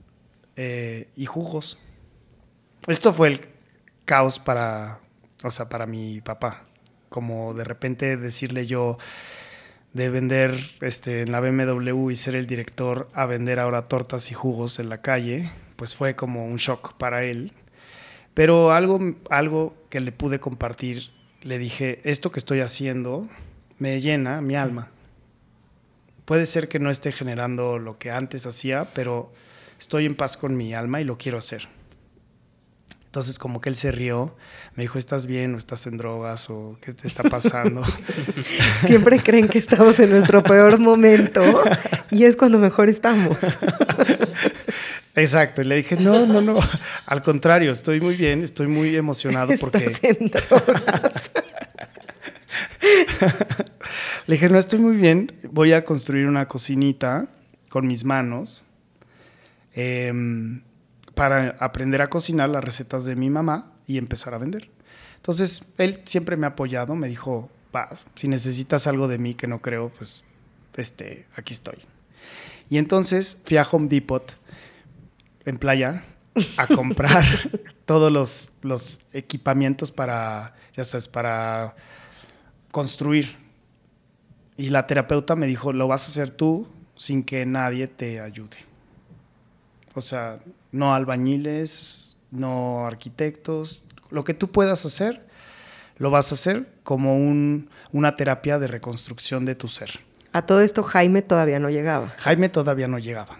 [0.55, 1.77] eh, y jugos.
[2.87, 3.41] Esto fue el
[4.05, 4.99] caos para,
[5.43, 6.65] o sea, para mi papá.
[7.09, 8.97] Como de repente decirle yo
[9.93, 14.35] de vender este, en la BMW y ser el director a vender ahora tortas y
[14.35, 17.53] jugos en la calle, pues fue como un shock para él.
[18.33, 23.27] Pero algo, algo que le pude compartir, le dije, esto que estoy haciendo
[23.79, 24.89] me llena mi alma.
[26.25, 29.33] Puede ser que no esté generando lo que antes hacía, pero
[29.79, 31.67] estoy en paz con mi alma y lo quiero hacer.
[33.05, 34.35] Entonces como que él se rió,
[34.75, 37.83] me dijo, ¿estás bien o estás en drogas o qué te está pasando?
[38.85, 41.41] Siempre creen que estamos en nuestro peor momento
[42.11, 43.35] y es cuando mejor estamos.
[45.15, 46.59] Exacto, y le dije, no, no, no,
[47.07, 49.85] al contrario, estoy muy bien, estoy muy emocionado porque...
[49.85, 51.31] Estás en drogas.
[54.27, 57.27] Le dije, no estoy muy bien, voy a construir una cocinita
[57.69, 58.63] con mis manos
[59.73, 60.61] em,
[61.13, 64.69] para aprender a cocinar las recetas de mi mamá y empezar a vender.
[65.17, 69.47] Entonces, él siempre me ha apoyado, me dijo, va, si necesitas algo de mí que
[69.47, 70.23] no creo, pues
[70.77, 71.79] este, aquí estoy.
[72.69, 74.37] Y entonces fui a Home Depot
[75.45, 76.03] en playa
[76.57, 77.25] a comprar
[77.85, 81.75] todos los, los equipamientos para, ya sabes, para
[82.71, 83.37] construir.
[84.57, 88.57] Y la terapeuta me dijo, lo vas a hacer tú sin que nadie te ayude.
[89.95, 90.39] O sea,
[90.71, 95.25] no albañiles, no arquitectos, lo que tú puedas hacer,
[95.97, 99.99] lo vas a hacer como un- una terapia de reconstrucción de tu ser.
[100.31, 102.13] A todo esto Jaime todavía no llegaba.
[102.19, 103.39] Jaime todavía no llegaba.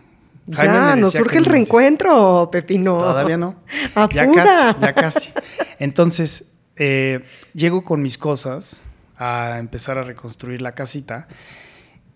[0.52, 2.98] Jaime ya, nos surge el reencuentro, Pepino.
[2.98, 3.56] Todavía no.
[4.12, 5.30] Ya casi, ya casi.
[5.78, 6.46] Entonces,
[6.78, 8.86] eh, llego con mis cosas
[9.20, 11.28] a empezar a reconstruir la casita.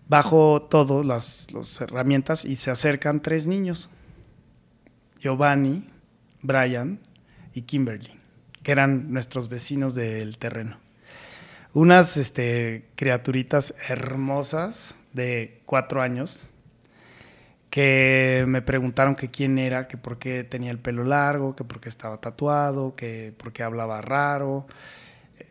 [0.08, 1.06] Bajo todas
[1.52, 3.90] las, herramientas y se acercan tres niños.
[5.20, 5.88] Giovanni,
[6.42, 6.98] Brian
[7.54, 8.10] y Kimberly,
[8.62, 10.78] que eran nuestros vecinos del terreno.
[11.72, 16.50] Unas este, criaturitas hermosas de cuatro años
[17.70, 21.80] que me preguntaron que quién era, que por qué tenía el pelo largo, que por
[21.80, 24.66] qué estaba tatuado, que por qué hablaba raro.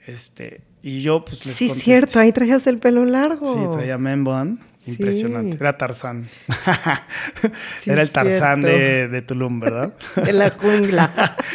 [0.06, 1.92] Este, Y yo pues les Sí, contesté.
[1.92, 3.52] cierto, ahí traías el pelo largo.
[3.52, 3.98] Sí, traía.
[3.98, 4.92] Sí.
[4.92, 5.56] Impresionante.
[5.56, 6.28] Era Tarzán.
[7.82, 9.94] Sí, Era el Tarzán de, de Tulum, ¿verdad?
[10.28, 11.36] En la jungla.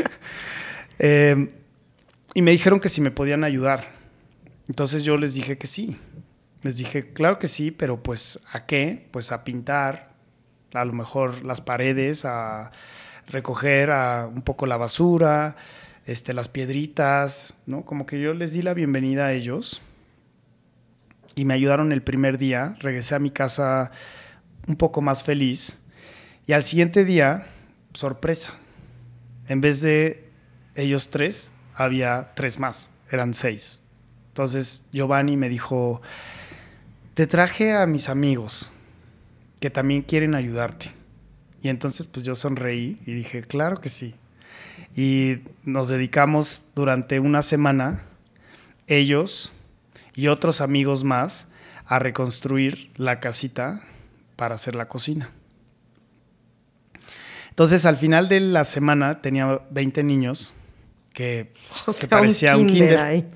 [1.00, 1.54] Eh,
[2.34, 3.88] y me dijeron que si me podían ayudar.
[4.66, 5.96] Entonces yo les dije que sí.
[6.62, 9.06] Les dije, claro que sí, pero pues ¿a qué?
[9.12, 10.10] Pues a pintar,
[10.74, 12.72] a lo mejor las paredes, a
[13.28, 15.54] recoger a un poco la basura,
[16.08, 17.84] este, las piedritas, ¿no?
[17.84, 19.82] Como que yo les di la bienvenida a ellos
[21.34, 22.74] y me ayudaron el primer día.
[22.80, 23.90] Regresé a mi casa
[24.66, 25.78] un poco más feliz
[26.46, 27.46] y al siguiente día,
[27.92, 28.54] sorpresa,
[29.48, 30.30] en vez de
[30.76, 33.82] ellos tres, había tres más, eran seis.
[34.28, 36.00] Entonces Giovanni me dijo,
[37.12, 38.72] te traje a mis amigos
[39.60, 40.90] que también quieren ayudarte.
[41.60, 44.14] Y entonces pues yo sonreí y dije, claro que sí.
[44.96, 48.02] Y nos dedicamos durante una semana,
[48.86, 49.52] ellos
[50.14, 51.46] y otros amigos más,
[51.86, 53.80] a reconstruir la casita
[54.36, 55.30] para hacer la cocina.
[57.50, 60.54] Entonces al final de la semana tenía 20 niños
[61.12, 61.52] que,
[61.86, 63.26] O que sea, parecía un un kinder.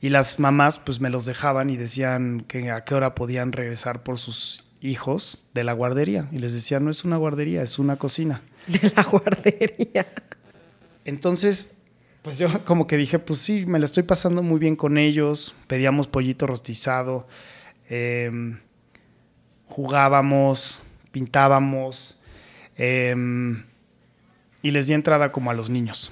[0.00, 4.02] Y las mamás pues me los dejaban y decían que a qué hora podían regresar
[4.02, 6.28] por sus hijos de la guardería.
[6.32, 8.42] Y les decía, no es una guardería, es una cocina.
[8.66, 10.06] De la guardería.
[11.06, 11.72] Entonces,
[12.22, 15.54] pues yo como que dije, pues sí, me la estoy pasando muy bien con ellos.
[15.68, 17.28] Pedíamos pollito rostizado,
[17.88, 18.58] em,
[19.68, 20.82] jugábamos,
[21.12, 22.18] pintábamos
[22.76, 23.64] em,
[24.62, 26.10] y les di entrada como a los niños.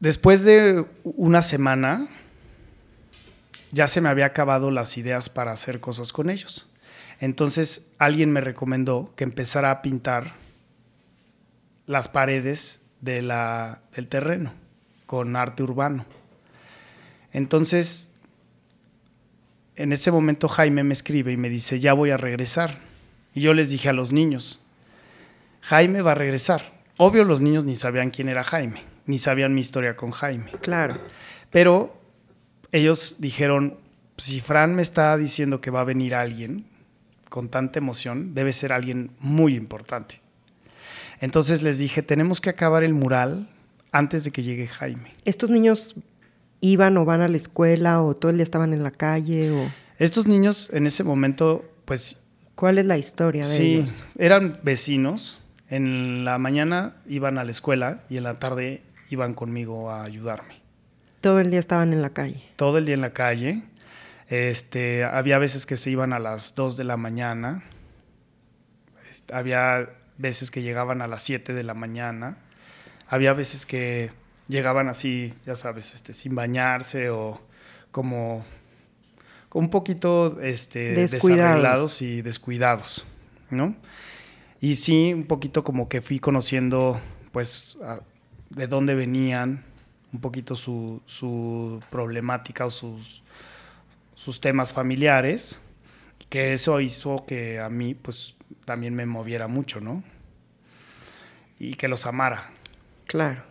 [0.00, 2.08] Después de una semana,
[3.70, 6.68] ya se me había acabado las ideas para hacer cosas con ellos.
[7.20, 10.39] Entonces alguien me recomendó que empezara a pintar
[11.90, 14.52] las paredes de la- del terreno
[15.06, 16.06] con arte urbano.
[17.32, 18.10] Entonces,
[19.74, 22.78] en ese momento Jaime me escribe y me dice, ya voy a regresar.
[23.34, 24.64] Y yo les dije a los niños,
[25.62, 26.80] Jaime va a regresar.
[26.96, 30.52] Obvio los niños ni sabían quién era Jaime, ni sabían mi historia con Jaime.
[30.60, 30.96] Claro.
[31.50, 32.00] Pero
[32.70, 33.78] ellos dijeron,
[34.16, 36.66] si Fran me está diciendo que va a venir alguien
[37.28, 40.20] con tanta emoción, debe ser alguien muy importante.
[41.20, 43.48] Entonces les dije, tenemos que acabar el mural
[43.92, 45.12] antes de que llegue Jaime.
[45.24, 45.94] ¿Estos niños
[46.60, 49.70] iban o van a la escuela o todo el día estaban en la calle o
[49.98, 52.20] Estos niños en ese momento, pues
[52.54, 54.04] cuál es la historia de sí, ellos?
[54.18, 55.42] eran vecinos.
[55.68, 60.60] En la mañana iban a la escuela y en la tarde iban conmigo a ayudarme.
[61.20, 62.42] Todo el día estaban en la calle.
[62.56, 63.62] todo el día en la calle.
[64.28, 67.62] Este, había veces que se iban a las 2 de la mañana.
[69.10, 69.90] Este, había
[70.20, 72.36] veces que llegaban a las 7 de la mañana.
[73.08, 74.10] Había veces que
[74.48, 77.40] llegaban así, ya sabes, este, sin bañarse o
[77.90, 78.44] como,
[79.48, 81.38] como un poquito este, Descuidados.
[81.38, 83.06] desarreglados y descuidados,
[83.50, 83.74] ¿no?
[84.60, 87.00] Y sí, un poquito como que fui conociendo,
[87.32, 88.00] pues, a-
[88.50, 89.64] de dónde venían,
[90.12, 93.22] un poquito su, su problemática o sus,
[94.16, 95.60] sus temas familiares,
[96.28, 100.02] que eso hizo que a mí, pues, también me moviera mucho, ¿no?
[101.60, 102.50] Y que los amara.
[103.06, 103.44] Claro.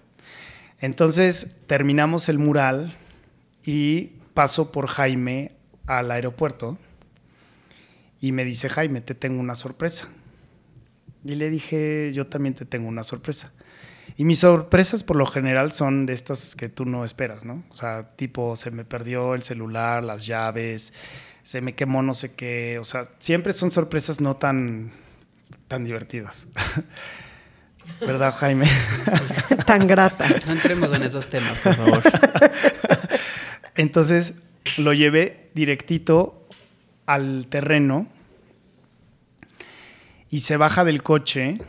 [0.80, 2.98] Entonces terminamos el mural
[3.64, 5.54] y paso por Jaime
[5.86, 6.78] al aeropuerto
[8.22, 10.10] y me dice, Jaime, te tengo una sorpresa.
[11.24, 13.52] Y le dije, yo también te tengo una sorpresa.
[14.18, 17.64] Y mis sorpresas por lo general son de estas que tú no esperas, ¿no?
[17.70, 20.94] O sea, tipo, se me perdió el celular, las llaves,
[21.44, 22.80] se me quemó no sé qué.
[22.80, 24.92] O sea, siempre son sorpresas no tan,
[25.68, 26.48] tan divertidas.
[28.00, 28.68] ¿Verdad, Jaime?
[29.66, 30.46] Tan gratas.
[30.46, 32.02] No entremos en esos temas, por favor.
[33.76, 34.34] Entonces
[34.78, 36.48] lo llevé directito
[37.06, 38.08] al terreno
[40.30, 41.60] y se baja del coche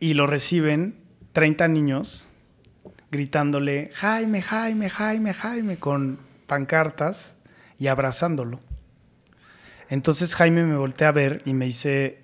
[0.00, 0.96] y lo reciben
[1.32, 2.28] 30 niños
[3.10, 7.36] gritándole Jaime, Jaime, Jaime, Jaime con pancartas
[7.78, 8.60] y abrazándolo.
[9.88, 12.22] Entonces Jaime me voltea a ver y me dice,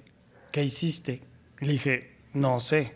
[0.50, 1.22] ¿qué hiciste?
[1.60, 2.92] Y le dije, no sé.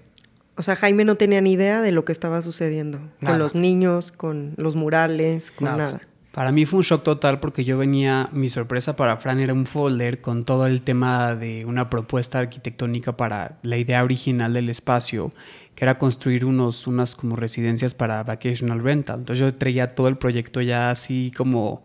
[0.57, 3.35] O sea, Jaime no tenía ni idea de lo que estaba sucediendo Nada.
[3.35, 5.77] con los niños, con los murales, con Nada.
[5.79, 6.01] nada.
[6.33, 9.67] Para mí fue un shock total porque yo venía, mi sorpresa para Fran era un
[9.67, 15.33] folder con todo el tema de una propuesta arquitectónica para la idea original del espacio,
[15.77, 19.21] que era construir unos, unas como residencias para vacational rental.
[19.21, 21.85] Entonces yo traía todo el proyecto ya así como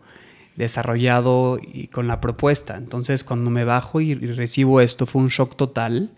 [0.56, 2.76] desarrollado y con la propuesta.
[2.76, 6.10] Entonces cuando me bajo y, y recibo esto fue un shock total,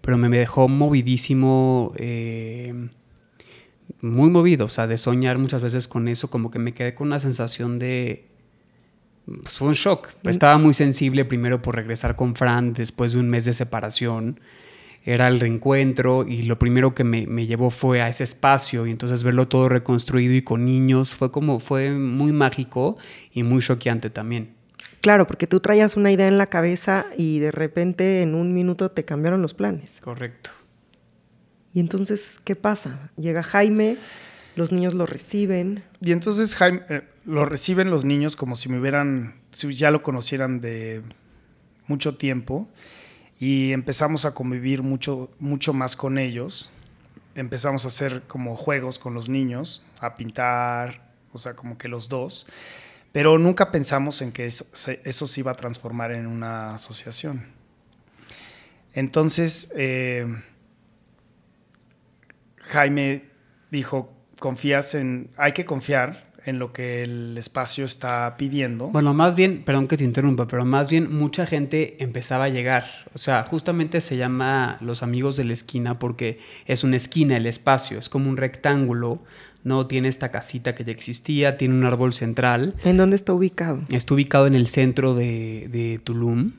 [0.00, 1.92] pero me, dejó movidísimo.
[1.96, 2.88] eh,
[4.00, 7.08] muy movido, o sea, de soñar muchas veces con eso, como que me quedé con
[7.08, 8.26] una sensación de...
[9.26, 10.08] Pues fue un shock.
[10.22, 10.28] Mm.
[10.28, 14.40] Estaba muy sensible primero por regresar con Fran después de un mes de separación.
[15.04, 18.90] Era el reencuentro y lo primero que me, me llevó fue a ese espacio y
[18.90, 22.96] entonces verlo todo reconstruido y con niños fue como, fue muy mágico
[23.32, 24.57] y muy choqueante también.
[25.00, 28.90] Claro, porque tú traías una idea en la cabeza y de repente en un minuto
[28.90, 30.00] te cambiaron los planes.
[30.00, 30.50] Correcto.
[31.72, 33.10] Y entonces, ¿qué pasa?
[33.16, 33.96] Llega Jaime,
[34.56, 35.84] los niños lo reciben.
[36.00, 40.02] Y entonces Jaime, eh, lo reciben los niños como si me hubieran, si ya lo
[40.02, 41.02] conocieran de
[41.86, 42.68] mucho tiempo
[43.38, 46.72] y empezamos a convivir mucho, mucho más con ellos.
[47.34, 52.08] Empezamos a hacer como juegos con los niños, a pintar, o sea, como que los
[52.08, 52.46] dos.
[53.18, 57.46] Pero nunca pensamos en que eso se, iba a transformar en una asociación.
[58.92, 60.24] Entonces, eh,
[62.58, 63.24] Jaime
[63.72, 68.86] dijo, confías en, hay que confiar en lo que el espacio está pidiendo.
[68.90, 72.86] Bueno, más bien, perdón que te interrumpa, pero más bien mucha gente empezaba a llegar.
[73.14, 77.46] O sea, justamente se llama Los Amigos de la Esquina porque es una esquina el
[77.46, 79.24] espacio, es como un rectángulo,
[79.68, 79.86] ¿no?
[79.86, 82.74] Tiene esta casita que ya existía, tiene un árbol central.
[82.84, 83.82] ¿En dónde está ubicado?
[83.90, 86.52] Está ubicado en el centro de, de Tulum.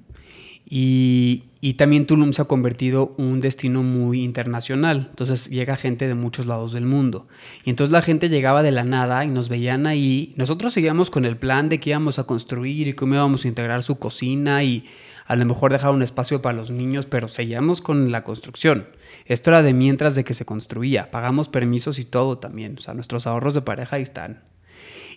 [0.69, 5.07] Y, y, también Tulum se ha convertido un destino muy internacional.
[5.09, 7.27] Entonces llega gente de muchos lados del mundo.
[7.65, 10.33] Y entonces la gente llegaba de la nada y nos veían ahí.
[10.37, 13.83] Nosotros seguíamos con el plan de que íbamos a construir y cómo íbamos a integrar
[13.83, 14.85] su cocina y
[15.25, 18.87] a lo mejor dejar un espacio para los niños, pero seguíamos con la construcción.
[19.25, 21.11] Esto era de mientras de que se construía.
[21.11, 22.75] Pagamos permisos y todo también.
[22.77, 24.41] O sea, nuestros ahorros de pareja ahí están.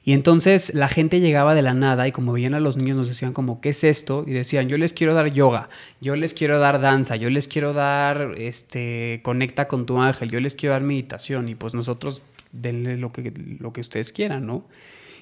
[0.05, 3.09] Y entonces la gente llegaba de la nada y como veían a los niños nos
[3.09, 4.24] decían como, ¿qué es esto?
[4.26, 5.68] Y decían, yo les quiero dar yoga,
[6.00, 10.40] yo les quiero dar danza, yo les quiero dar, este, conecta con tu ángel, yo
[10.40, 14.66] les quiero dar meditación y pues nosotros denle lo que, lo que ustedes quieran, ¿no?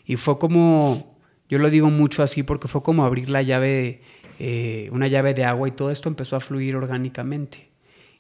[0.07, 1.15] Y fue como,
[1.51, 4.01] yo lo digo mucho así porque fue como abrir la llave,
[4.39, 7.69] eh, una llave de agua y todo esto empezó a fluir orgánicamente.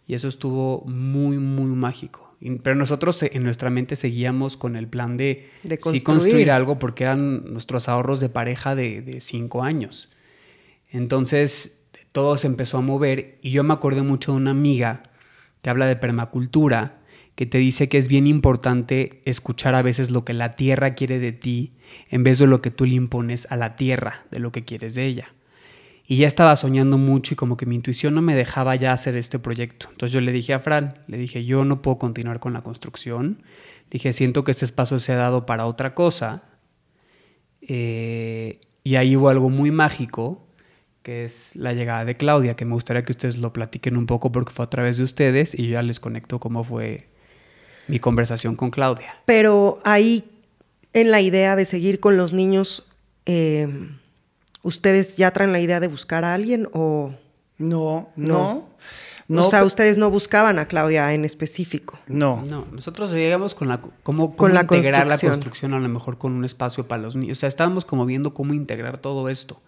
[0.06, 2.29] Y eso estuvo muy, muy mágico.
[2.62, 6.04] Pero nosotros en nuestra mente seguíamos con el plan de, De sí construir.
[6.04, 10.08] construir algo porque eran nuestros ahorros de pareja de, de cinco años.
[10.90, 11.82] Entonces
[12.12, 15.02] todo se empezó a mover y yo me acuerdo mucho de una amiga
[15.62, 17.00] que habla de permacultura
[17.34, 21.18] que te dice que es bien importante escuchar a veces lo que la tierra quiere
[21.18, 21.72] de ti
[22.08, 24.94] en vez de lo que tú le impones a la tierra de lo que quieres
[24.94, 25.32] de ella.
[26.10, 29.16] Y ya estaba soñando mucho y como que mi intuición no me dejaba ya hacer
[29.16, 29.86] este proyecto.
[29.92, 33.44] Entonces yo le dije a Fran, le dije, yo no puedo continuar con la construcción.
[33.92, 36.42] Dije, siento que este espacio se ha dado para otra cosa.
[37.60, 40.48] Eh, y ahí hubo algo muy mágico,
[41.04, 44.32] que es la llegada de Claudia, que me gustaría que ustedes lo platiquen un poco
[44.32, 47.06] porque fue a través de ustedes y ya les conecto cómo fue
[47.86, 49.14] mi conversación con Claudia.
[49.26, 50.24] Pero ahí,
[50.92, 52.84] en la idea de seguir con los niños,
[53.26, 53.68] eh,
[54.62, 57.12] ¿ustedes ya traen la idea de buscar a alguien o
[57.58, 58.26] No, No.
[58.26, 58.70] no.
[59.28, 62.00] No, o sea, ustedes no buscaban a Claudia en específico?
[62.08, 62.42] no.
[62.48, 65.32] No, nosotros llegamos con la cómo, Con la integrar la construcción.
[65.34, 67.38] construcción a lo mejor con un espacio para los niños.
[67.38, 69.60] O sea, estábamos como viendo cómo integrar todo esto.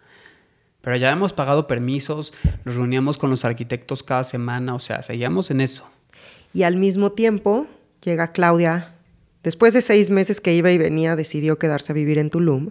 [0.81, 2.35] Pero ya hemos pagado permisos,
[2.65, 5.89] nos reuníamos con los arquitectos cada semana, o sea, seguíamos en eso.
[6.53, 7.69] Y al mismo tiempo
[8.03, 8.95] llega Claudia,
[9.45, 12.71] después de seis meses que iba y venía, decidió quedarse a vivir en Tulum.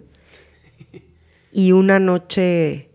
[1.52, 2.88] Y una noche,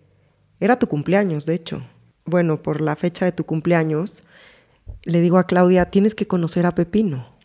[0.60, 1.84] era tu cumpleaños, de hecho.
[2.26, 4.24] Bueno, por la fecha de tu cumpleaños,
[5.06, 7.38] le digo a Claudia, tienes que conocer a Pepino.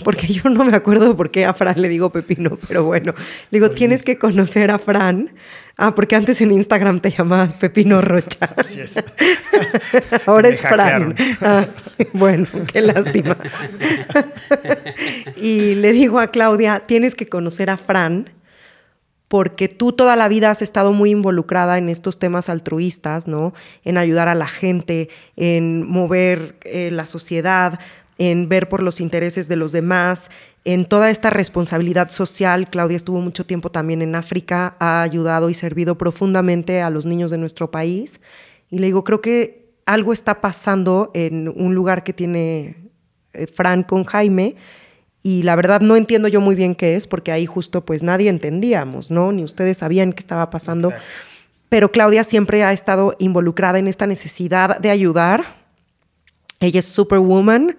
[0.04, 3.12] Porque yo no me acuerdo por qué a Fran le digo Pepino, pero bueno,
[3.50, 5.30] le digo, tienes que conocer a Fran.
[5.76, 8.50] Ah, porque antes en Instagram te llamabas Pepino Rocha.
[8.56, 9.02] Así es.
[10.26, 11.14] Ahora Me es Fran.
[11.40, 11.66] Ah,
[12.12, 13.36] bueno, qué lástima.
[15.36, 18.28] y le digo a Claudia, tienes que conocer a Fran
[19.30, 23.54] porque tú toda la vida has estado muy involucrada en estos temas altruistas, ¿no?
[23.84, 27.78] En ayudar a la gente, en mover eh, la sociedad,
[28.18, 30.32] en ver por los intereses de los demás,
[30.64, 32.68] en toda esta responsabilidad social.
[32.70, 37.30] Claudia estuvo mucho tiempo también en África, ha ayudado y servido profundamente a los niños
[37.30, 38.20] de nuestro país.
[38.68, 42.90] Y le digo, creo que algo está pasando en un lugar que tiene
[43.32, 44.56] eh, Fran con Jaime
[45.22, 48.30] y la verdad no entiendo yo muy bien qué es porque ahí justo pues nadie
[48.30, 49.32] entendíamos, ¿no?
[49.32, 50.90] Ni ustedes sabían qué estaba pasando.
[50.90, 51.08] Exacto.
[51.68, 55.56] Pero Claudia siempre ha estado involucrada en esta necesidad de ayudar.
[56.58, 57.76] Ella es superwoman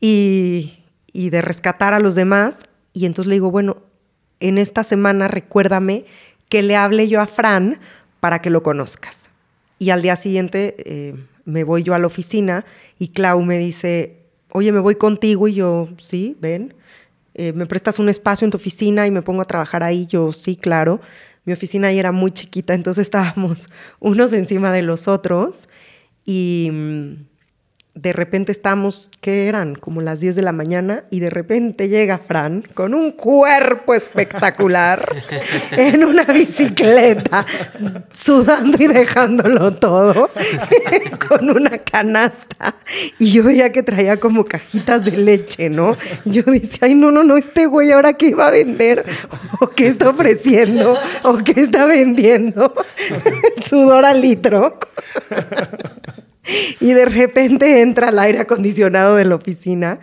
[0.00, 0.82] y,
[1.12, 2.60] y de rescatar a los demás.
[2.92, 3.78] Y entonces le digo, bueno,
[4.40, 6.04] en esta semana recuérdame
[6.48, 7.78] que le hable yo a Fran
[8.18, 9.30] para que lo conozcas.
[9.78, 11.14] Y al día siguiente eh,
[11.44, 12.64] me voy yo a la oficina
[12.98, 16.74] y Clau me dice, oye, me voy contigo y yo, sí, ven.
[17.38, 20.06] Eh, ¿me prestas un espacio en tu oficina y me pongo a trabajar ahí?
[20.06, 21.00] Yo, sí, claro.
[21.44, 23.66] Mi oficina ahí era muy chiquita, entonces estábamos
[24.00, 25.68] unos encima de los otros
[26.26, 27.12] y mm,
[28.00, 29.74] de repente estamos, ¿qué eran?
[29.74, 35.16] Como las 10 de la mañana y de repente llega Fran con un cuerpo espectacular
[35.72, 37.44] en una bicicleta,
[38.12, 40.30] sudando y dejándolo todo,
[41.28, 42.76] con una canasta.
[43.18, 45.96] Y yo veía que traía como cajitas de leche, ¿no?
[46.24, 49.04] Y yo decía, ay, no, no, no, este güey ahora qué iba a vender,
[49.60, 52.72] o qué está ofreciendo, o qué está vendiendo.
[53.60, 54.78] sudor al litro.
[56.80, 60.00] Y de repente entra el aire acondicionado de la oficina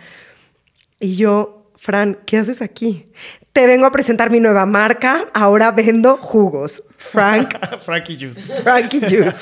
[0.98, 3.06] y yo, Fran, ¿qué haces aquí?
[3.52, 6.82] Te vengo a presentar mi nueva marca, ahora vendo jugos.
[6.96, 7.54] Frank.
[7.80, 8.46] Frankie Juice.
[8.62, 9.36] Frankie Juice.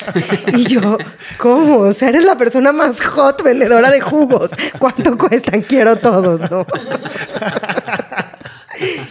[0.57, 0.97] Y yo,
[1.37, 1.79] ¿cómo?
[1.79, 4.51] O sea, eres la persona más hot vendedora de jugos.
[4.79, 5.61] ¿Cuánto cuestan?
[5.61, 6.65] Quiero todos, ¿no?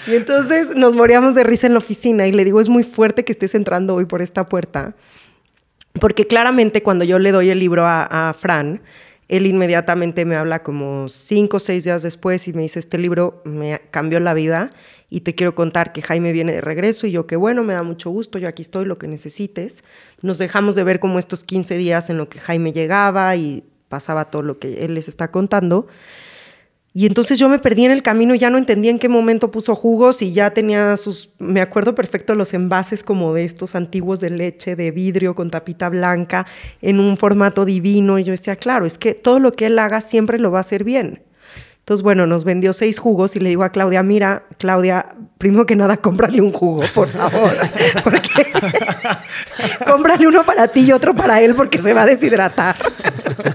[0.06, 3.24] Y entonces nos moríamos de risa en la oficina y le digo, es muy fuerte
[3.24, 4.94] que estés entrando hoy por esta puerta
[6.00, 8.82] porque claramente cuando yo le doy el libro a, Fran,
[9.28, 13.42] él inmediatamente me habla como cinco o seis días después y me dice, este libro
[13.44, 14.70] me cambió la vida
[15.08, 17.82] y te quiero contar que Jaime viene de regreso y yo que bueno, me da
[17.82, 19.82] mucho gusto, yo aquí estoy, lo que necesites.
[20.20, 24.26] Nos dejamos de ver como estos 15 días en lo que Jaime llegaba y pasaba
[24.26, 25.86] todo lo que él les está contando.
[26.96, 29.74] Y entonces yo me perdí en el camino, ya no entendía en qué momento puso
[29.74, 34.30] jugos y ya tenía sus, me acuerdo perfecto los envases como de estos antiguos de
[34.30, 36.46] leche, de vidrio con tapita blanca,
[36.80, 38.20] en un formato divino.
[38.20, 40.60] Y yo decía, claro, es que todo lo que él haga siempre lo va a
[40.60, 41.24] hacer bien.
[41.84, 45.04] Entonces, bueno, nos vendió seis jugos y le digo a Claudia, mira, Claudia,
[45.36, 47.54] primero que nada, cómprale un jugo, por favor.
[48.02, 48.30] Porque
[49.86, 52.74] cómprale uno para ti y otro para él porque se va a deshidratar.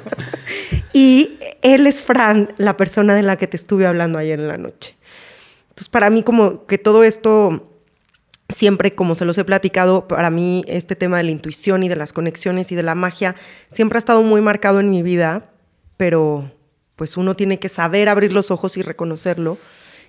[0.93, 4.59] y él es Fran, la persona de la que te estuve hablando ayer en la
[4.59, 4.95] noche.
[5.69, 7.79] Entonces, para mí como que todo esto,
[8.47, 11.95] siempre como se los he platicado, para mí este tema de la intuición y de
[11.95, 13.35] las conexiones y de la magia
[13.71, 15.49] siempre ha estado muy marcado en mi vida,
[15.97, 16.51] pero
[16.99, 19.57] pues uno tiene que saber abrir los ojos y reconocerlo.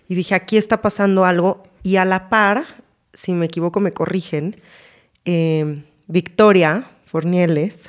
[0.08, 1.62] Y dije, aquí está pasando algo.
[1.84, 2.64] Y a la par,
[3.14, 4.60] si me equivoco me corrigen,
[5.24, 7.88] eh, Victoria Fornieles,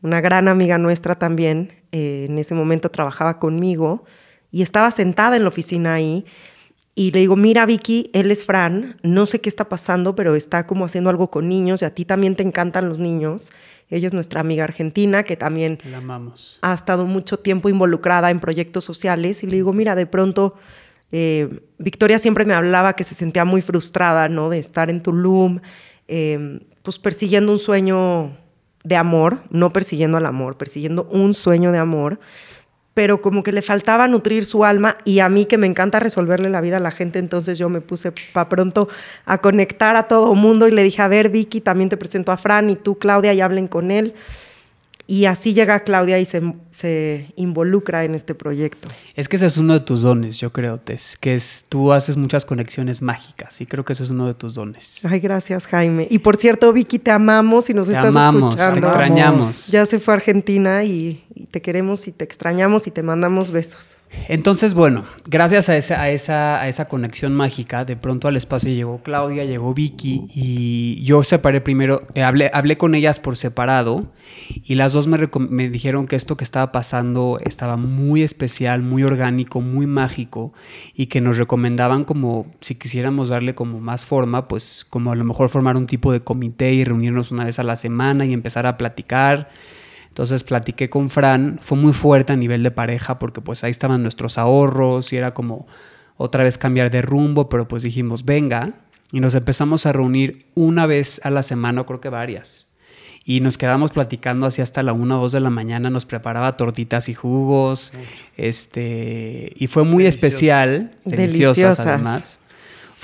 [0.00, 4.06] una gran amiga nuestra también, eh, en ese momento trabajaba conmigo
[4.50, 6.24] y estaba sentada en la oficina ahí
[6.96, 10.66] y le digo, mira Vicky, él es Fran, no sé qué está pasando, pero está
[10.66, 13.50] como haciendo algo con niños y a ti también te encantan los niños.
[13.90, 15.78] Ella es nuestra amiga argentina que también
[16.62, 20.54] ha estado mucho tiempo involucrada en proyectos sociales y le digo, mira, de pronto
[21.10, 24.48] eh, Victoria siempre me hablaba que se sentía muy frustrada, ¿no?
[24.48, 25.60] De estar en Tulum,
[26.06, 28.36] eh, pues persiguiendo un sueño
[28.84, 32.20] de amor, no persiguiendo al amor, persiguiendo un sueño de amor,
[32.94, 36.48] pero como que le faltaba nutrir su alma y a mí que me encanta resolverle
[36.48, 38.88] la vida a la gente, entonces yo me puse para pronto
[39.26, 42.36] a conectar a todo mundo y le dije, a ver Vicky, también te presento a
[42.36, 44.14] Fran y tú Claudia y hablen con él.
[45.06, 46.40] Y así llega Claudia y se,
[47.36, 48.88] involucra en este proyecto.
[49.14, 52.16] Es que ese es uno de tus dones, yo creo, Tess, que es tú haces
[52.16, 55.04] muchas conexiones mágicas y creo que ese es uno de tus dones.
[55.04, 56.06] Ay, gracias, Jaime.
[56.10, 58.80] Y por cierto, Vicky, te amamos y nos estás amamos, escuchando.
[58.80, 59.66] Te extrañamos.
[59.68, 63.98] Ya se fue a Argentina y te queremos y te extrañamos y te mandamos besos.
[64.28, 68.70] Entonces, bueno, gracias a esa, a, esa, a esa conexión mágica, de pronto al espacio
[68.70, 74.06] llegó Claudia, llegó Vicky y yo separé primero, eh, hablé, hablé con ellas por separado
[74.64, 79.02] y las dos me, me, dijeron que esto que estaba pasando estaba muy especial, muy
[79.02, 80.52] orgánico, muy mágico
[80.94, 85.24] y que nos recomendaban como si quisiéramos darle como más forma, pues como a lo
[85.24, 88.66] mejor formar un tipo de comité y reunirnos una vez a la semana y empezar
[88.66, 89.48] a platicar
[90.14, 94.02] entonces platiqué con Fran, fue muy fuerte a nivel de pareja porque pues ahí estaban
[94.02, 95.66] nuestros ahorros y era como
[96.16, 98.74] otra vez cambiar de rumbo, pero pues dijimos, venga,
[99.10, 102.63] y nos empezamos a reunir una vez a la semana, creo que varias.
[103.24, 106.56] Y nos quedamos platicando así hasta la una o dos de la mañana, nos preparaba
[106.56, 107.92] tortitas y jugos,
[108.36, 112.38] este, y fue muy especial, deliciosas además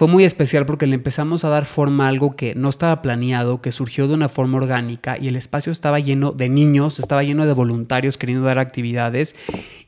[0.00, 3.60] fue muy especial porque le empezamos a dar forma a algo que no estaba planeado,
[3.60, 7.44] que surgió de una forma orgánica y el espacio estaba lleno de niños, estaba lleno
[7.44, 9.36] de voluntarios queriendo dar actividades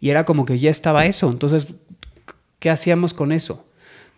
[0.02, 1.30] y era como que ya estaba eso.
[1.30, 1.68] Entonces,
[2.58, 3.64] ¿qué hacíamos con eso?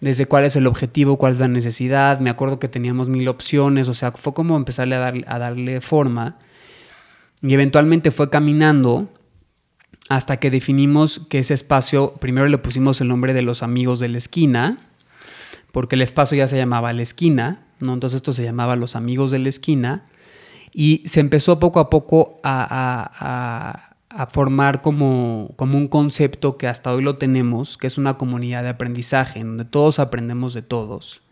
[0.04, 2.20] Desde cuál es el objetivo, cuál es la necesidad.
[2.20, 5.80] Me acuerdo que teníamos mil opciones, o sea, fue como empezarle a, darle, a darle
[5.80, 6.36] forma
[7.40, 9.08] y eventualmente fue caminando
[10.10, 14.10] hasta que definimos que ese espacio, primero le pusimos el nombre de los amigos de
[14.10, 14.76] la esquina,
[15.72, 17.94] porque el espacio ya se llamaba La Esquina, ¿no?
[17.94, 20.04] Entonces esto se llamaba Los Amigos de la Esquina,
[20.70, 23.93] y se empezó poco a poco a, a
[24.30, 28.70] formar como, como un concepto que hasta hoy lo tenemos, que es una comunidad de
[28.70, 31.22] aprendizaje, en donde todos aprendemos de todos.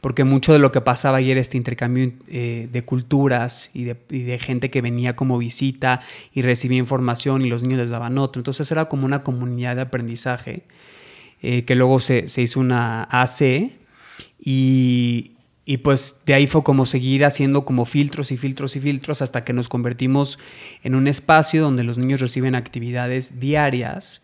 [0.00, 4.70] Porque mucho de lo que pasaba ayer, este intercambio eh, de culturas y de, gente
[4.70, 6.00] que venía como visita
[6.32, 8.38] y recibía información y los niños les daban otra.
[8.38, 10.62] Entonces era como una comunidad de aprendizaje
[11.42, 13.72] eh, que luego se, se hizo una AC
[14.38, 15.32] y,
[15.68, 19.44] y pues de ahí fue como seguir haciendo como filtros y filtros y filtros hasta
[19.44, 20.38] que nos convertimos
[20.82, 24.22] en un espacio donde los niños reciben actividades diarias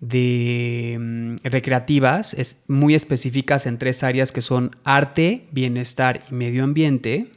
[0.00, 6.64] de mm, recreativas es, muy específicas en tres áreas que son arte, bienestar y medio
[6.64, 7.28] ambiente.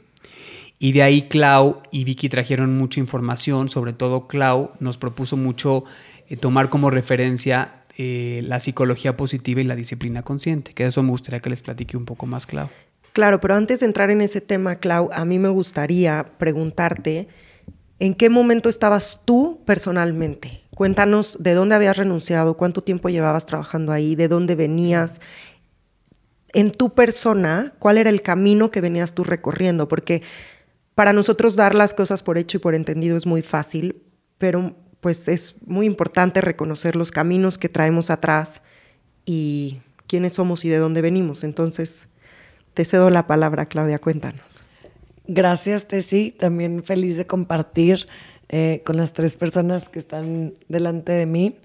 [0.80, 5.84] Y de ahí Clau y Vicky trajeron mucha información, sobre todo Clau nos propuso mucho
[6.28, 11.04] eh, tomar como referencia eh, la psicología positiva y la disciplina consciente, que de eso
[11.04, 12.68] me gustaría que les platique un poco más, Clau.
[13.14, 17.28] Claro, pero antes de entrar en ese tema, Clau, a mí me gustaría preguntarte,
[18.00, 20.64] ¿en qué momento estabas tú personalmente?
[20.74, 25.20] Cuéntanos de dónde habías renunciado, cuánto tiempo llevabas trabajando ahí, de dónde venías.
[26.54, 29.86] En tu persona, ¿cuál era el camino que venías tú recorriendo?
[29.86, 30.22] Porque
[30.96, 34.02] para nosotros dar las cosas por hecho y por entendido es muy fácil,
[34.38, 38.60] pero pues es muy importante reconocer los caminos que traemos atrás
[39.24, 41.44] y quiénes somos y de dónde venimos.
[41.44, 42.08] Entonces,
[42.74, 44.64] te cedo la palabra, Claudia, cuéntanos.
[45.26, 46.32] Gracias, Tessy.
[46.32, 48.06] También feliz de compartir
[48.48, 51.56] eh, con las tres personas que están delante de mí.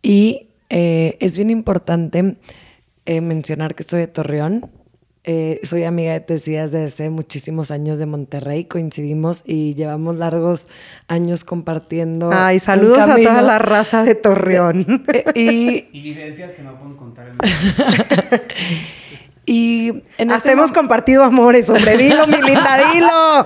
[0.00, 2.38] Y eh, es bien importante
[3.04, 4.70] eh, mencionar que soy de Torreón.
[5.64, 8.64] soy amiga de Tessy desde hace muchísimos años de Monterrey.
[8.64, 10.68] Coincidimos y llevamos largos
[11.08, 12.30] años compartiendo.
[12.32, 15.04] Ay, saludos a toda la raza de Torreón.
[15.34, 17.38] y, evidencias que no puedo contar en
[19.46, 23.44] Y en este Hemos compartido amores, hombre, dilo, mi linda, dilo.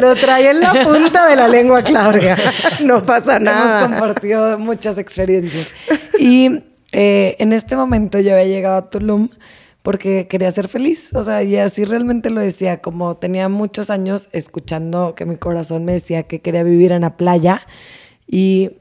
[0.00, 2.36] Lo trae en la punta de la lengua, Claudia.
[2.80, 3.84] No pasa nada.
[3.84, 5.72] Hemos compartido muchas experiencias.
[6.18, 6.62] Y
[6.92, 9.28] eh, en este momento yo había llegado a Tulum
[9.82, 11.14] porque quería ser feliz.
[11.14, 12.82] O sea, y así realmente lo decía.
[12.82, 17.16] Como tenía muchos años escuchando que mi corazón me decía que quería vivir en la
[17.16, 17.66] playa.
[18.26, 18.72] Y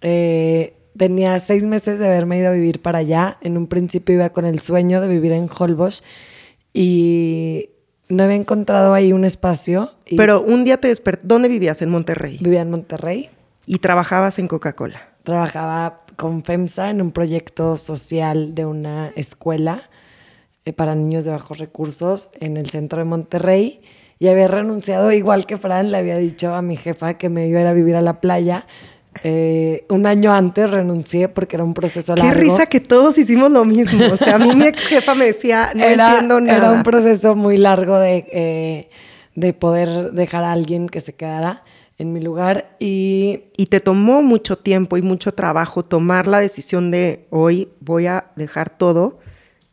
[0.00, 3.36] eh, tenía seis meses de haberme ido a vivir para allá.
[3.40, 6.04] En un principio iba con el sueño de vivir en Holbox
[6.72, 7.70] y
[8.08, 9.90] no había encontrado ahí un espacio.
[10.16, 11.26] Pero un día te despertó.
[11.26, 11.82] ¿Dónde vivías?
[11.82, 12.38] ¿En Monterrey?
[12.40, 13.30] Vivía en Monterrey.
[13.66, 15.08] ¿Y trabajabas en Coca-Cola?
[15.24, 19.82] Trabajaba con FEMSA en un proyecto social de una escuela
[20.64, 23.82] eh, para niños de bajos recursos en el centro de Monterrey.
[24.20, 27.58] Y había renunciado, igual que Fran, le había dicho a mi jefa que me iba
[27.58, 28.66] a ir a vivir a la playa
[29.24, 32.32] eh, un año antes renuncié porque era un proceso largo.
[32.32, 34.04] Qué risa que todos hicimos lo mismo.
[34.12, 36.58] O sea, a mí mi ex jefa me decía, no entiendo nada.
[36.58, 38.90] Era un proceso muy largo de, eh,
[39.34, 41.62] de poder dejar a alguien que se quedara
[41.98, 43.44] en mi lugar y...
[43.56, 48.26] Y te tomó mucho tiempo y mucho trabajo tomar la decisión de hoy voy a
[48.34, 49.20] dejar todo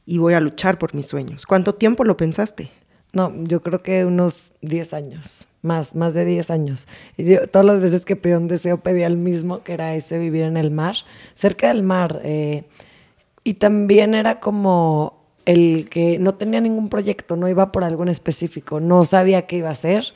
[0.06, 1.45] y voy a luchar por mis sueños.
[1.47, 2.72] ¿Cuánto tiempo lo pensaste?
[3.14, 6.88] No, yo creo que unos 10 años más, más de 10 años.
[7.18, 10.43] Y todas las veces que pedí un deseo pedía el mismo, que era ese vivir
[10.43, 10.95] en el mar,
[11.36, 12.22] cerca del mar.
[12.24, 12.64] Eh,
[13.43, 18.10] y también era como el que no tenía ningún proyecto, no iba por algo en
[18.10, 20.14] específico, no sabía qué iba a hacer,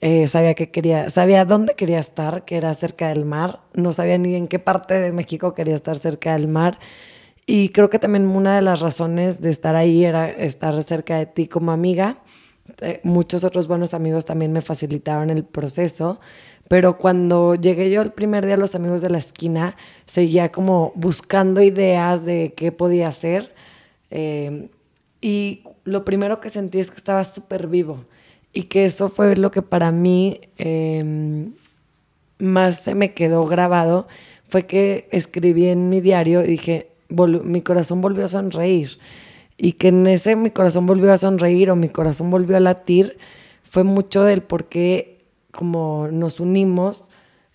[0.00, 4.18] eh, sabía que quería, sabía dónde quería estar, que era cerca del mar, no sabía
[4.18, 6.78] ni en qué parte de México quería estar cerca del mar.
[7.46, 11.26] Y creo que también una de las razones de estar ahí era estar cerca de
[11.26, 12.18] ti como amiga
[12.80, 16.20] eh, muchos otros buenos amigos también me facilitaron el proceso,
[16.68, 20.92] pero cuando llegué yo el primer día a los amigos de la esquina, seguía como
[20.94, 23.52] buscando ideas de qué podía hacer.
[24.10, 24.68] Eh,
[25.20, 28.04] y lo primero que sentí es que estaba súper vivo
[28.52, 31.52] y que eso fue lo que para mí em,
[32.38, 34.08] más se me quedó grabado,
[34.48, 38.98] fue que escribí en mi diario y dije, mi corazón volvió a sonreír
[39.62, 43.18] y que en ese mi corazón volvió a sonreír o mi corazón volvió a latir,
[43.62, 45.18] fue mucho del por qué
[45.52, 47.04] como nos unimos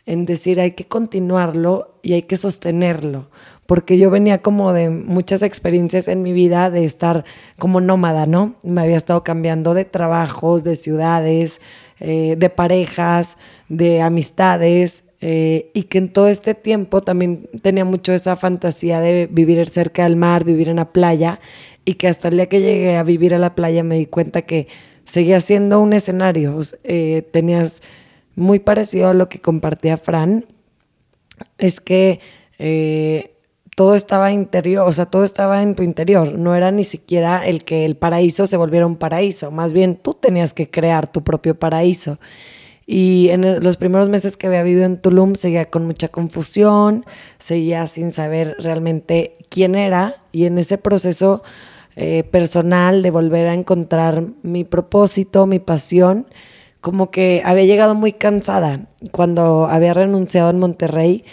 [0.05, 3.31] en decir hay que continuarlo y hay que sostenerlo,
[3.65, 7.25] porque yo venía como de muchas experiencias en mi vida de estar
[7.57, 8.53] como nómada, ¿no?
[8.61, 11.59] Me había estado cambiando de trabajos, de ciudades,
[11.99, 13.37] eh, de parejas,
[13.67, 19.27] de amistades, eh, y que en todo este tiempo también tenía mucho esa fantasía de
[19.31, 21.39] vivir cerca del mar, vivir en la playa,
[21.85, 24.41] y que hasta el día que llegué a vivir a la playa me di cuenta
[24.41, 24.67] que
[25.05, 26.59] seguía siendo un escenario.
[26.83, 27.81] Eh, tenías
[28.35, 30.45] muy parecido a lo que compartía Fran,
[31.57, 32.19] es que
[32.59, 33.35] eh,
[33.75, 36.37] todo estaba interior, o sea, todo estaba en tu interior.
[36.37, 40.13] No era ni siquiera el que el paraíso se volviera un paraíso, más bien tú
[40.15, 42.19] tenías que crear tu propio paraíso.
[42.87, 47.03] Y en los primeros meses que había vivido en Tulum seguía con mucha confusión,
[47.39, 51.41] seguía sin saber realmente quién era y en ese proceso
[51.95, 56.27] eh, personal de volver a encontrar mi propósito, mi pasión,
[56.81, 58.87] como que había llegado muy cansada.
[59.11, 61.23] Cuando había renunciado en Monterrey,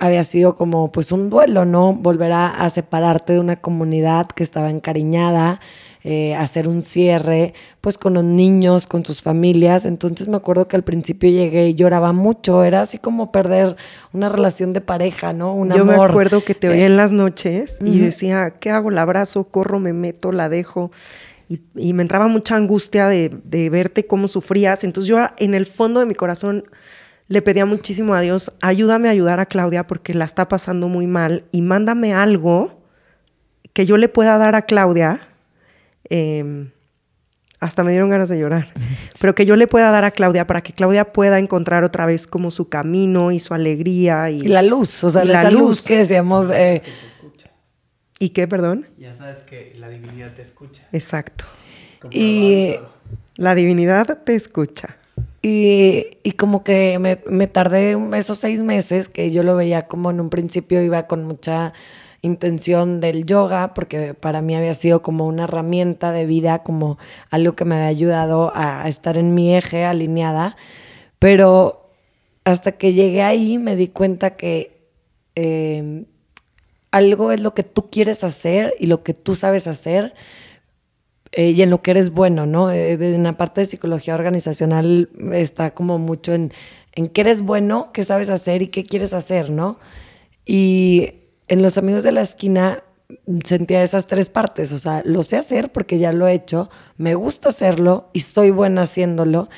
[0.00, 1.92] había sido como pues un duelo, ¿no?
[1.92, 5.60] Volver a, separarte de una comunidad que estaba encariñada,
[6.02, 9.84] eh, hacer un cierre, pues con los niños, con sus familias.
[9.84, 13.76] Entonces me acuerdo que al principio llegué y lloraba mucho, era así como perder
[14.12, 15.54] una relación de pareja, ¿no?
[15.54, 18.90] Un Yo me acuerdo que te oía en las noches y decía, ¿qué hago?
[18.90, 19.44] ¿La abrazo?
[19.44, 19.78] ¿Corro?
[19.78, 20.32] ¿Me meto?
[20.32, 20.90] ¿La dejo?
[21.48, 24.84] Y, me entraba mucha angustia de, de verte cómo sufrías.
[24.84, 26.64] Entonces yo en el fondo de mi corazón
[27.30, 31.06] le pedía muchísimo a Dios, ayúdame a ayudar a Claudia porque la está pasando muy
[31.06, 32.80] mal y mándame algo
[33.72, 35.29] que yo le pueda dar a Claudia.
[36.04, 36.70] Em,
[37.60, 38.68] hasta me dieron ganas de llorar,
[39.20, 42.26] pero que yo le pueda dar a Claudia para que Claudia pueda encontrar otra vez
[42.26, 44.30] como su camino y su alegría.
[44.30, 45.82] Y, la luz, o sea, la luz.
[45.82, 46.50] que decíamos...
[46.50, 46.82] Eh,
[48.18, 48.86] ¿Y qué, perdón?
[48.98, 50.82] Ya sabes que la divinidad te escucha.
[50.92, 51.46] Exacto.
[52.10, 52.74] y
[53.36, 54.98] la divinidad te escucha.
[55.42, 60.28] Y, como que me, tardé esos seis meses que yo lo veía como en un
[60.28, 61.72] principio iba con mucha
[62.22, 66.98] intención del yoga, porque para mí había sido como una herramienta de vida, como
[67.30, 70.56] algo que me había ayudado a estar en mi eje alineada.
[71.18, 71.90] Pero
[72.44, 74.88] hasta que llegué ahí me di cuenta que
[75.34, 76.04] eh,
[76.90, 80.14] algo es lo que tú quieres hacer y lo que tú sabes hacer
[81.32, 82.72] eh, y en lo que eres bueno, ¿no?
[82.72, 86.52] Eh, en la parte de psicología organizacional está como mucho en,
[86.94, 89.78] en qué eres bueno, qué sabes hacer y qué quieres hacer, ¿no?
[90.44, 91.19] Y
[91.50, 92.84] en los amigos de la esquina
[93.44, 97.16] sentía esas tres partes, o sea, lo sé hacer porque ya lo he hecho, me
[97.16, 99.48] gusta hacerlo y soy buena haciéndolo.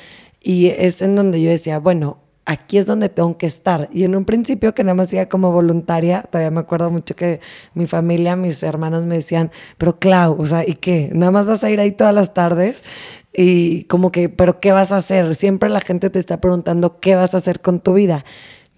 [0.41, 3.89] Y es en donde yo decía, bueno, aquí es donde tengo que estar.
[3.93, 7.39] Y en un principio que nada más iba como voluntaria, todavía me acuerdo mucho que
[7.75, 11.11] mi familia, mis hermanos me decían, pero Clau, o sea, ¿y qué?
[11.13, 12.83] Nada más vas a ir ahí todas las tardes
[13.31, 15.35] y como que, pero ¿qué vas a hacer?
[15.35, 18.25] Siempre la gente te está preguntando qué vas a hacer con tu vida.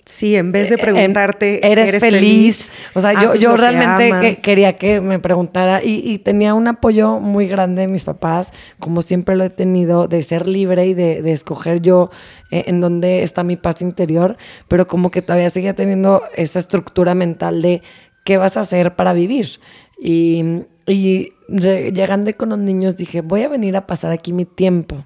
[0.06, 2.72] Sí, en vez de eh, preguntarte, ¿eres, feliz?
[2.94, 7.82] O sea, yo, yo realmente quería que me preguntara y, tenía un apoyo muy grande
[7.82, 12.12] de mis papás, como siempre lo he tenido, de ser libre y de, escoger yo
[12.52, 14.38] eh, en dónde está mi paz interior,
[14.68, 17.82] pero como que todavía seguía teniendo esa estructura mental de
[18.24, 19.60] qué vas a hacer para vivir.
[20.00, 25.04] Y, y llegando con los niños dije, voy a venir a pasar aquí mi tiempo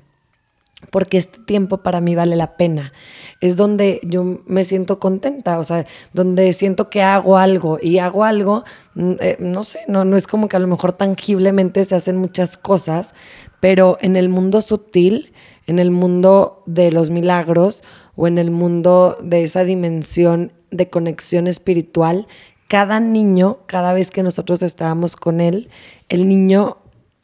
[0.92, 2.94] porque este tiempo para mí vale la pena.
[3.42, 8.24] Es donde yo me siento contenta, o sea, donde siento que hago algo y hago
[8.24, 8.64] algo,
[8.96, 12.18] mm, eh, no sé, no, no es como que a lo mejor tangiblemente se hacen
[12.18, 13.14] muchas cosas,
[13.60, 15.34] pero en el mundo sutil,
[15.68, 17.84] en el mundo de los milagros
[18.16, 22.28] o en el mundo de esa dimensión de conexión espiritual,
[22.68, 25.70] cada niño, cada vez que nosotros estábamos con él,
[26.08, 26.78] el niño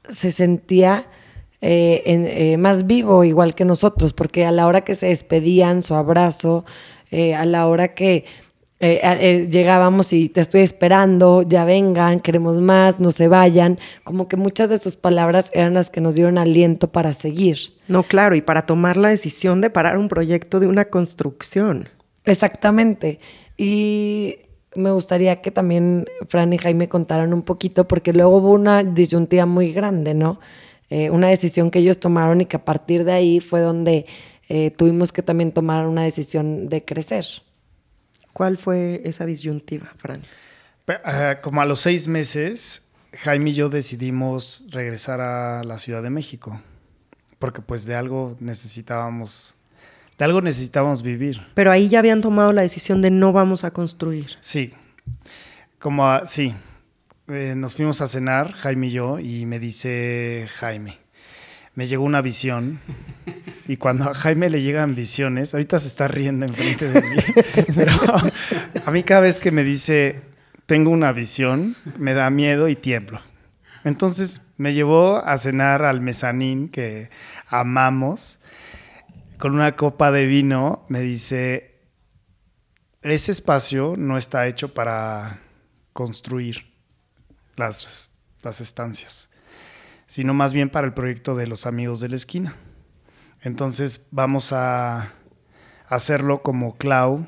[0.09, 1.07] se sentía
[1.67, 2.03] eh,
[2.51, 6.63] eh, más vivo igual que nosotros, porque a la hora que se despedían, su abrazo,
[7.09, 8.25] eh, a la hora que
[8.79, 14.69] llegábamos y te estoy esperando, ya vengan, queremos más, no se vayan, como que muchas
[14.69, 17.57] de sus palabras eran las que nos dieron aliento para seguir.
[17.87, 21.89] No, claro, y para tomar la decisión de parar un proyecto de una construcción.
[22.25, 23.19] Exactamente.
[23.57, 24.35] Y
[24.75, 29.47] me gustaría que también Fran y Jaime contaran un poquito, porque luego hubo una disyuntiva
[29.47, 30.39] muy grande, ¿no?
[30.89, 34.05] Eh, una decisión que ellos tomaron y que a partir de ahí fue donde
[34.49, 37.25] eh, tuvimos que también tomar una decisión de crecer.
[38.33, 40.21] ¿Cuál fue esa disyuntiva, Fran?
[40.87, 42.83] Ah, como a los seis meses,
[43.13, 46.61] Jaime y yo decidimos regresar a la Ciudad de México,
[47.39, 49.55] porque pues de algo necesitábamos,
[50.19, 51.41] de algo necesitábamos vivir.
[51.55, 54.37] Pero ahí ya habían tomado la decisión de no vamos a construir.
[54.41, 54.73] Sí,
[55.79, 56.53] como sí,
[57.27, 60.99] eh, nos fuimos a cenar, Jaime y yo, y me dice Jaime,
[61.73, 62.79] me llegó una visión.
[63.67, 67.17] Y cuando a Jaime le llegan visiones, ahorita se está riendo enfrente de mí,
[67.75, 67.93] pero
[68.85, 70.21] a mí cada vez que me dice,
[70.67, 73.21] tengo una visión, me da miedo y tiemblo.
[73.83, 77.09] Entonces me llevó a cenar al mezanín que
[77.47, 78.37] amamos,
[79.39, 81.81] con una copa de vino, me dice,
[83.01, 85.39] ese espacio no está hecho para
[85.91, 86.74] construir
[87.55, 89.29] las, las estancias,
[90.07, 92.55] sino más bien para el proyecto de los amigos de la esquina.
[93.41, 95.13] Entonces vamos a
[95.87, 97.27] hacerlo como Clau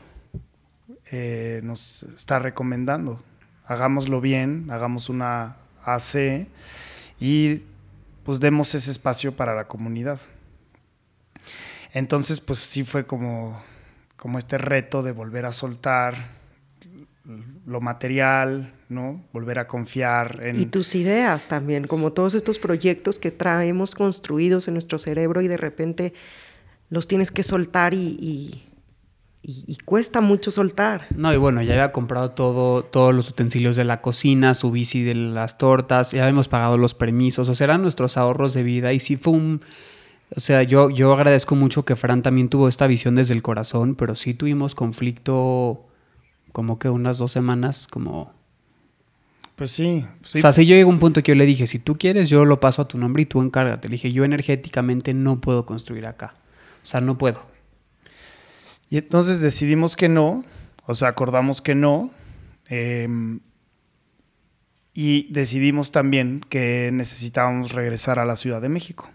[1.11, 3.23] eh, nos está recomendando.
[3.65, 6.47] Hagámoslo bien, hagamos una AC
[7.19, 7.63] y
[8.23, 10.19] pues demos ese espacio para la comunidad.
[11.93, 13.61] Entonces, pues sí fue como,
[14.17, 16.15] como este reto de volver a soltar
[17.65, 19.21] lo material, ¿no?
[19.33, 20.59] Volver a confiar en...
[20.59, 25.47] Y tus ideas también, como todos estos proyectos que traemos construidos en nuestro cerebro y
[25.47, 26.13] de repente
[26.89, 28.63] los tienes que soltar y,
[29.41, 31.07] y, cuesta mucho soltar.
[31.15, 35.03] No, y bueno, ya había comprado todo, todos los utensilios de la cocina, su bici
[35.03, 38.93] de las tortas, ya habíamos pagado los permisos, o sea, eran nuestros ahorros de vida
[38.93, 39.61] y sí fue un...
[40.35, 43.95] O sea, yo, yo agradezco mucho que Fran también tuvo esta visión desde el corazón,
[43.95, 45.87] pero sí tuvimos conflicto
[46.57, 48.33] como que unas dos semanas, como...
[49.55, 50.39] Pues sí, sí.
[50.39, 52.31] O sea, sí yo llegué a un punto que yo le dije, si tú quieres,
[52.31, 53.87] yo lo paso a tu nombre y tú encárgate.
[53.87, 56.33] Le dije, yo energéticamente no puedo construir acá.
[56.83, 57.43] O sea, no puedo.
[58.89, 60.45] Y entonces decidimos que no,
[60.87, 62.09] o sea, acordamos que no.
[62.69, 63.41] Em,
[64.95, 69.07] y decidimos también que necesitábamos regresar a la Ciudad de México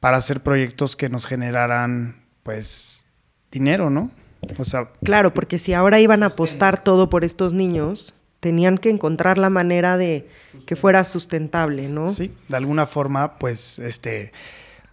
[0.00, 3.04] para hacer proyectos que nos generaran, pues,
[3.52, 4.10] dinero, ¿no?
[4.58, 8.90] O sea, claro, porque si ahora iban a apostar todo por estos niños, tenían que
[8.90, 10.28] encontrar la manera de
[10.66, 12.08] que fuera sustentable, ¿no?
[12.08, 14.32] Sí, de alguna forma, pues, este,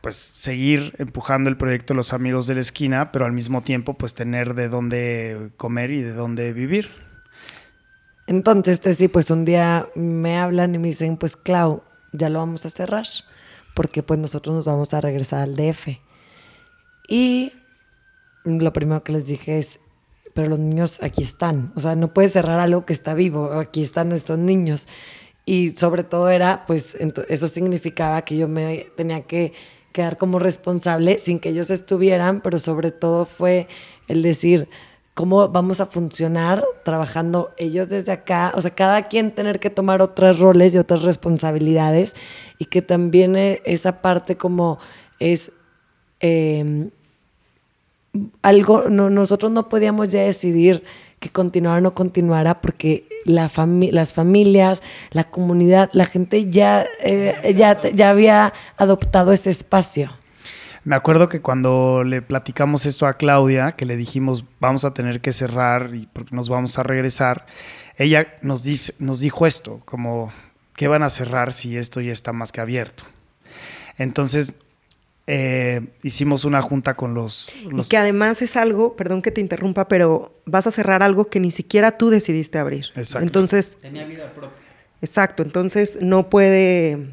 [0.01, 4.13] pues seguir empujando el proyecto Los Amigos de la Esquina, pero al mismo tiempo, pues
[4.13, 6.89] tener de dónde comer y de dónde vivir.
[8.27, 11.81] Entonces, este sí, pues un día me hablan y me dicen, pues Clau,
[12.13, 13.07] ya lo vamos a cerrar,
[13.73, 15.99] porque pues nosotros nos vamos a regresar al DF.
[17.07, 17.53] Y
[18.43, 19.79] lo primero que les dije es,
[20.33, 23.81] pero los niños aquí están, o sea, no puedes cerrar algo que está vivo, aquí
[23.81, 24.87] están estos niños.
[25.45, 26.95] Y sobre todo era, pues,
[27.27, 29.53] eso significaba que yo me tenía que
[29.91, 33.67] quedar como responsable sin que ellos estuvieran, pero sobre todo fue
[34.07, 34.69] el decir,
[35.19, 40.01] cómo vamos a funcionar trabajando ellos desde acá, o sea, cada quien tener que tomar
[40.01, 42.15] otros roles y otras responsabilidades
[42.57, 44.79] y que también eh, esa parte como
[45.19, 45.51] es
[46.21, 46.91] em,
[48.41, 50.83] algo, no, nosotros no podíamos ya decidir
[51.19, 53.51] que continuara o no continuara porque la
[53.91, 54.81] las familias,
[55.11, 60.11] la comunidad, la gente ya, eh, ya, ya había adoptado ese espacio.
[60.85, 65.19] Me acuerdo que cuando le platicamos esto a Claudia, que le dijimos vamos a tener
[65.19, 67.45] que cerrar y porque nos vamos a regresar,
[67.97, 70.31] ella nos, dice, nos dijo esto, como,
[70.75, 73.03] ¿qué van a cerrar si esto ya está más que abierto?
[73.97, 74.53] Entonces
[75.31, 79.87] eh, hicimos una junta con los, Y que además es algo, perdón que te interrumpa,
[79.87, 82.87] pero vas a cerrar algo que ni siquiera tú decidiste abrir.
[82.95, 83.27] Exacto.
[83.27, 83.77] Entonces...
[83.79, 84.57] Tenía vida propia.
[85.03, 87.09] Exacto, entonces no puede...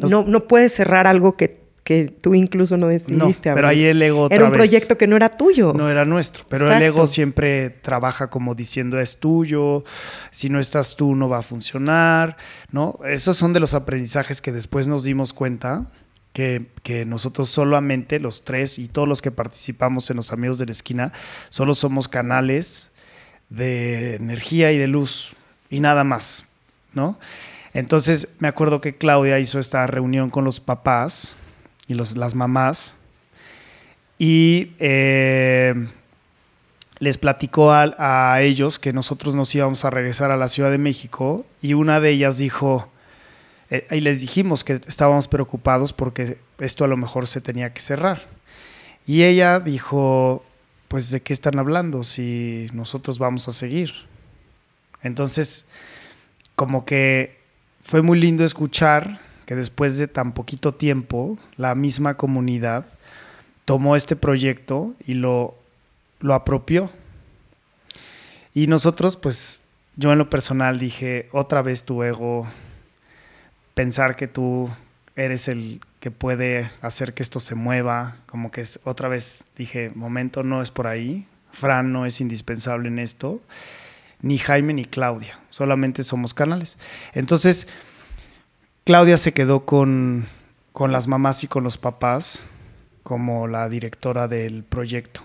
[0.00, 3.60] no, no puedes cerrar algo que, que tú incluso no decidiste abrir.
[3.60, 5.74] Pero ahí el ego otra Era un proyecto que no era tuyo.
[5.74, 6.46] No era nuestro.
[6.48, 9.84] Pero el ego siempre trabaja como diciendo es tuyo,
[10.30, 12.38] si no estás tú no va a funcionar,
[12.72, 12.98] ¿no?
[13.04, 15.90] Esos son de los aprendizajes que después nos dimos cuenta
[16.32, 20.72] que, nosotros solamente, los tres y todos los que participamos en los Amigos de la
[20.72, 21.12] Esquina,
[21.48, 22.90] solo somos canales
[23.48, 25.32] de energía y de luz
[25.70, 26.46] y nada más,
[26.94, 27.18] ¿no?
[27.72, 31.36] Entonces me acuerdo que Claudia hizo esta reunión con los papás
[31.86, 32.96] y los, las mamás
[34.18, 35.74] y eh,
[36.98, 40.78] les platicó a, a ellos que nosotros nos íbamos a regresar a la Ciudad de
[40.78, 42.90] México y una de ellas dijo,
[43.70, 47.80] eh, y les dijimos que estábamos preocupados porque esto a lo mejor se tenía que
[47.80, 48.26] cerrar.
[49.06, 50.44] Y ella dijo,
[50.88, 53.92] pues de qué están hablando si nosotros vamos a seguir.
[55.02, 55.66] Entonces,
[56.56, 57.38] como que
[57.82, 62.86] fue muy lindo escuchar que después de tan poquito tiempo, la misma comunidad
[63.64, 65.56] tomó este proyecto y lo,
[66.20, 66.90] lo apropió.
[68.52, 69.62] Y nosotros, pues,
[69.96, 72.48] yo en lo personal dije, otra vez tu ego
[73.74, 74.70] pensar que tú
[75.16, 79.92] eres el que puede hacer que esto se mueva, como que es, otra vez dije,
[79.94, 83.40] momento, no es por ahí, Fran no es indispensable en esto,
[84.22, 86.78] ni Jaime ni Claudia, solamente somos canales.
[87.12, 87.66] Entonces,
[88.84, 90.26] Claudia se quedó con,
[90.72, 92.48] con las mamás y con los papás
[93.02, 95.22] como la directora del proyecto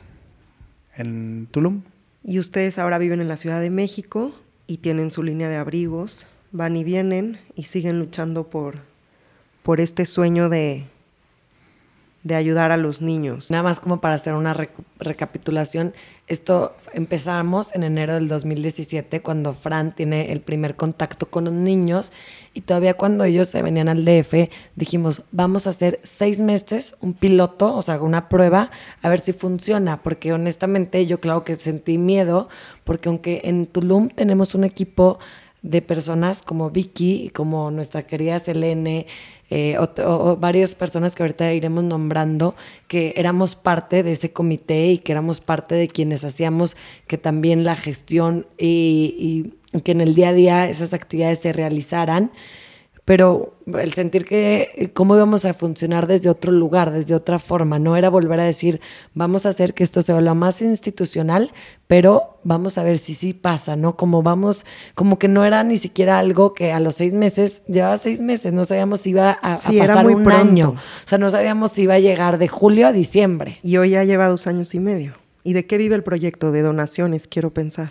[0.95, 1.83] en Tulum.
[2.23, 4.33] Y ustedes ahora viven en la Ciudad de México
[4.67, 8.75] y tienen su línea de abrigos van y vienen y siguen luchando por,
[9.63, 10.85] por este sueño de,
[12.25, 13.51] de ayudar a los niños.
[13.51, 14.57] Nada más como para hacer una
[14.97, 15.93] recapitulación,
[16.25, 22.11] esto empezamos en enero del 2017 cuando Fran tiene el primer contacto con los niños
[22.55, 27.13] y todavía cuando ellos se venían al DF dijimos vamos a hacer seis meses un
[27.13, 28.71] piloto, o sea, una prueba
[29.03, 32.49] a ver si funciona, porque honestamente yo claro que sentí miedo
[32.85, 35.19] porque aunque en Tulum tenemos un equipo
[35.65, 39.07] de personas como Vicky, como nuestra querida Selene,
[39.49, 42.55] eh, o, varias personas que ahorita iremos nombrando,
[42.87, 47.63] que éramos parte de ese comité y que éramos parte de quienes hacíamos que también
[47.63, 52.31] la gestión y, y que en el día a día esas actividades se realizaran
[53.05, 57.95] pero el sentir que cómo íbamos a funcionar desde otro lugar, desde otra forma, no
[57.95, 58.81] era volver a decir,
[59.13, 61.51] vamos a hacer que esto se vuelva más institucional,
[61.85, 63.95] pero vamos a ver si sí pasa, ¿no?
[63.95, 67.97] Como vamos, como que no era ni siquiera algo que a los seis meses, llevaba
[67.97, 71.83] seis meses, no sabíamos si iba a, pasar un año, o sea, no sabíamos si
[71.83, 73.59] iba a llegar de julio a diciembre.
[73.61, 75.13] Y hoy ya lleva dos años y medio.
[75.43, 76.51] ¿Y de qué vive el proyecto?
[76.51, 77.89] De donaciones, quiero pensar.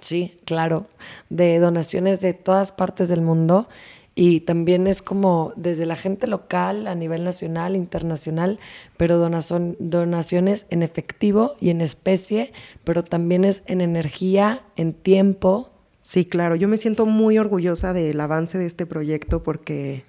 [0.00, 0.86] Sí, claro,
[1.28, 3.68] de donaciones de todas partes del mundo
[4.14, 8.58] y también es como desde la gente local a nivel nacional, internacional,
[8.96, 12.52] pero donaciones en efectivo y en especie,
[12.84, 15.70] pero también es en energía, en tiempo.
[16.02, 20.04] Sí, claro, yo me siento muy orgullosa del avance de este proyecto porque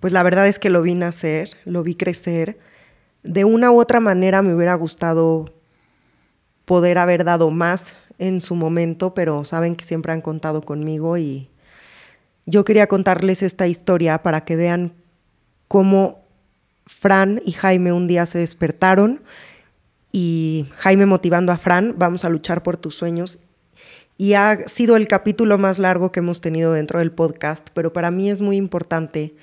[0.00, 2.58] pues la verdad es que lo vi nacer, lo vi crecer.
[3.22, 5.54] De una u otra manera me hubiera gustado
[6.66, 11.48] poder haber dado más en su momento, pero saben que siempre han contado conmigo y,
[12.46, 14.92] yo quería contarles esta historia para que vean
[15.68, 16.20] cómo
[16.86, 19.20] Fran y Jaime un día se despertaron
[20.12, 23.38] y Jaime motivando a Fran, vamos a luchar por tus sueños.
[24.16, 28.10] Y ha sido el capítulo más largo que hemos tenido dentro del podcast, pero para
[28.10, 29.34] mí es muy importante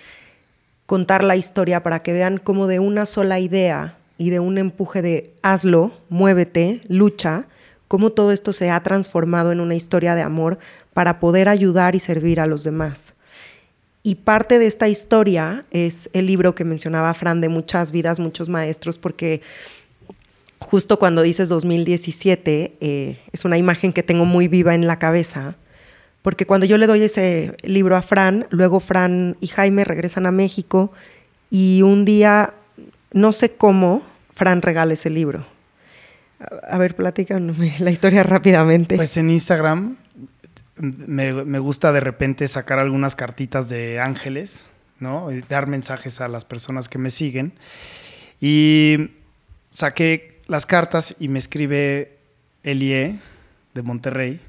[0.87, 5.01] contar la historia para que vean cómo de una sola idea y de un empuje
[5.01, 7.45] de hazlo, muévete, lucha,
[7.87, 10.57] cómo todo esto se ha transformado en una historia de amor
[10.93, 13.13] para poder ayudar y servir a los demás.
[14.03, 18.49] Y parte de esta historia es el libro que mencionaba Fran de muchas vidas, muchos
[18.49, 19.41] maestros, porque
[20.59, 25.55] justo cuando dices 2017, eh, es una imagen que tengo muy viva en la cabeza,
[26.21, 30.31] porque cuando yo le doy ese libro a Fran, luego Fran y Jaime regresan a
[30.31, 30.91] México
[31.49, 32.53] y un día,
[33.13, 34.03] no sé cómo,
[34.35, 35.45] Fran regala ese libro.
[36.67, 38.97] A ver, platícame la historia rápidamente.
[38.97, 39.97] Pues en Instagram
[40.77, 44.67] me, gusta de repente sacar algunas cartitas de ángeles,
[44.99, 45.31] ¿no?
[45.31, 47.53] Y dar mensajes a las personas que me siguen.
[48.41, 49.11] Y
[49.69, 52.17] saqué las cartas y me escribe
[52.63, 53.19] Elie
[53.73, 54.39] de Monterrey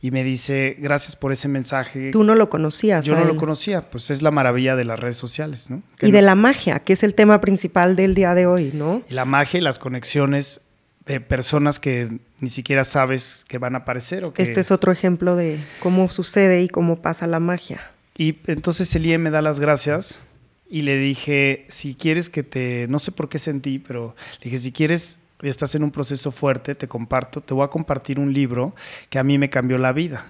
[0.00, 2.10] y me dice, gracias por ese mensaje.
[2.10, 3.04] Tú no lo conocías.
[3.04, 5.82] Yo no lo conocía, pues es la maravilla de las redes sociales, ¿no?
[6.00, 9.02] y de la magia, que es el tema principal del día de hoy, ¿no?
[9.08, 10.65] la magia y las conexiones
[11.06, 14.24] de personas que ni siquiera sabes que van a aparecer.
[14.24, 14.42] O que...
[14.42, 17.90] Este es otro ejemplo de cómo sucede y cómo pasa la magia.
[18.18, 20.24] Y entonces Elie me da las gracias
[20.68, 24.58] y le dije, si quieres que te, no sé por qué sentí, pero le dije,
[24.58, 28.74] si quieres, estás en un proceso fuerte, te comparto, te voy a compartir un libro
[29.08, 30.26] que a mí me cambió la vida.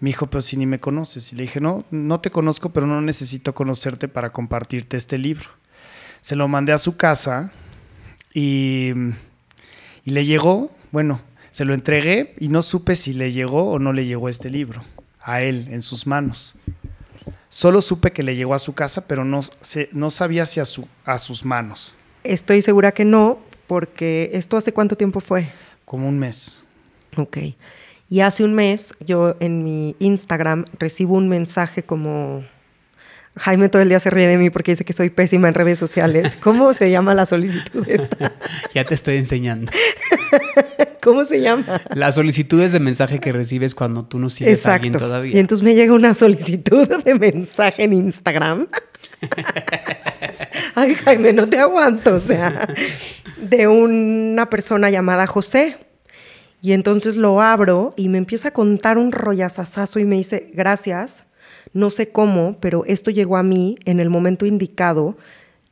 [0.00, 1.32] Me dijo, pero si ni me conoces.
[1.32, 5.48] Y le dije, no, no te conozco, pero no necesito conocerte para compartirte este libro.
[6.20, 7.52] Se lo mandé a su casa
[8.34, 8.92] y
[10.06, 13.92] y le llegó, bueno, se lo entregué y no supe si le llegó o no
[13.92, 14.82] le llegó este libro
[15.20, 16.54] a él en sus manos.
[17.48, 19.40] Solo supe que le llegó a su casa, pero no,
[19.92, 21.96] no sabía si a, su, a sus manos.
[22.22, 25.48] Estoy segura que no, porque esto hace cuánto tiempo fue?
[25.84, 26.64] Como un mes.
[27.16, 27.38] Ok.
[28.08, 32.44] Y hace un mes yo en mi Instagram recibo un mensaje como
[33.38, 35.78] Jaime todo el día se ríe de mí porque dice que soy pésima en redes
[35.78, 36.36] sociales.
[36.40, 38.32] ¿Cómo se llama la solicitud esta?
[38.74, 39.70] ya te estoy enseñando.
[41.02, 41.82] ¿Cómo se llama?
[41.94, 45.36] La solicitud es de mensaje que recibes cuando tú no sigues a alguien todavía.
[45.36, 48.68] Y entonces me llega una solicitud de mensaje en Instagram.
[50.74, 52.16] Ay, Jaime, no te aguanto.
[52.16, 52.68] O sea,
[53.36, 55.76] de una persona llamada José.
[56.60, 61.25] Y entonces lo abro y me empieza a contar un rollazazazo y me dice, gracias
[61.72, 65.16] no sé cómo, pero esto llegó a mí en el momento indicado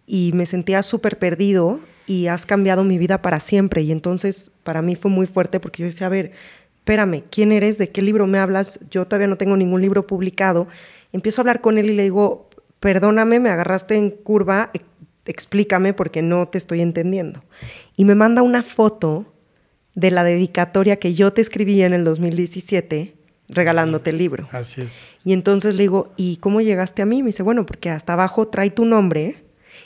[0.07, 3.83] y me sentía súper perdido y has cambiado mi vida para siempre.
[3.83, 6.33] Y entonces para mí fue muy fuerte porque yo decía, a ver,
[6.77, 7.79] espérame, ¿quién eres?
[7.79, 8.79] ¿De qué libro me hablas?
[8.91, 10.69] Yo todavía no tengo ningún libro publicado.
[11.13, 12.51] Empiezo a hablar con él y le digo,
[12.81, 14.81] perdóname, me agarraste en curva, e-,
[15.25, 17.43] explícame porque no te estoy entendiendo.
[17.97, 19.25] Y me manda una foto
[19.95, 23.14] de la dedicatoria que yo te escribí en el 2017
[23.49, 24.49] regalándote el libro.
[24.53, 25.01] Así es.
[25.25, 27.23] Y entonces le digo, ¿y cómo llegaste a mí?
[27.23, 29.45] Me dice, bueno, porque hasta abajo trae tu nombre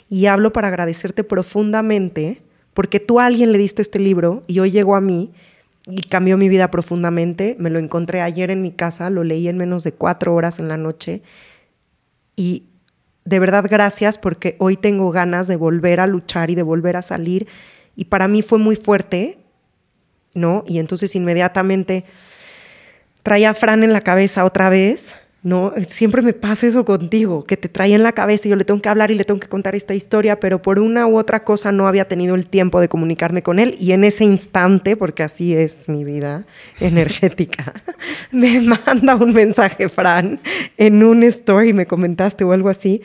[0.09, 2.41] y hablo para agradecerte profundamente
[2.73, 5.33] porque tú a alguien le diste este libro y hoy llegó a mí
[5.85, 7.55] y cambió mi vida profundamente.
[7.59, 10.67] Me lo encontré ayer en mi casa, lo leí en menos de cuatro horas en
[10.67, 11.21] la noche
[12.35, 12.63] y
[13.25, 17.01] de verdad gracias porque hoy tengo ganas de volver a luchar y de volver a
[17.01, 17.47] salir
[17.95, 19.39] y para mí fue muy fuerte,
[20.33, 20.63] ¿no?
[20.65, 22.05] Y entonces inmediatamente
[23.23, 25.73] traía a Fran en la cabeza otra vez ¿no?
[25.87, 28.81] Siempre me pasa eso contigo, que te trae en la cabeza y yo le tengo
[28.81, 31.71] que hablar y le tengo que contar esta historia, pero por una u otra cosa
[31.71, 35.55] no había tenido el tiempo de comunicarme con él y en ese instante, porque así
[35.55, 36.45] es mi vida
[36.79, 37.73] energética,
[38.31, 40.41] me manda un mensaje, Fran,
[40.77, 43.01] en un story, me comentaste o algo así.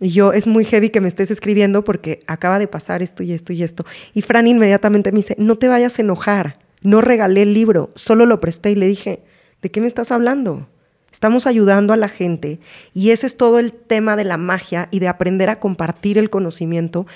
[0.00, 3.32] Y yo, es muy heavy que me estés escribiendo porque acaba de pasar esto y
[3.32, 3.86] esto y esto.
[4.14, 8.26] Y Fran inmediatamente me dice, no te vayas a enojar, no regalé el libro, solo
[8.26, 9.22] lo presté y le dije,
[9.62, 10.68] ¿de qué me estás hablando?
[11.12, 12.58] Estamos ayudando a la gente
[12.94, 16.30] y ese es todo el tema de la magia y de aprender a compartir el
[16.30, 17.06] conocimiento.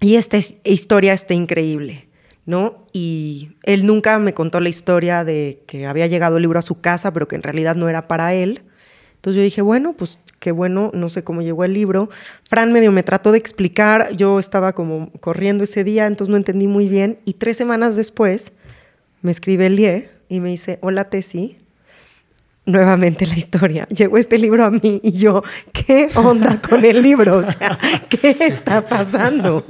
[0.00, 2.08] Y esta historia está increíble,
[2.44, 2.84] ¿no?
[2.92, 6.80] Y él nunca me contó la historia de que había llegado el libro a su
[6.80, 8.62] casa, pero que en realidad no era para él.
[9.14, 12.10] Entonces yo dije, bueno, pues qué bueno, no sé cómo llegó el libro.
[12.48, 16.66] Fran medio me trató de explicar, yo estaba como corriendo ese día, entonces no entendí
[16.66, 17.18] muy bien.
[17.24, 18.52] Y tres semanas después
[19.22, 21.56] me escribe Lie y me dice, hola Tessy,
[22.68, 23.86] nuevamente la historia.
[23.88, 25.42] Llegó este libro a mí y yo,
[25.72, 27.38] ¿qué onda con el libro?
[27.38, 27.78] O sea,
[28.08, 29.64] ¿qué está pasando?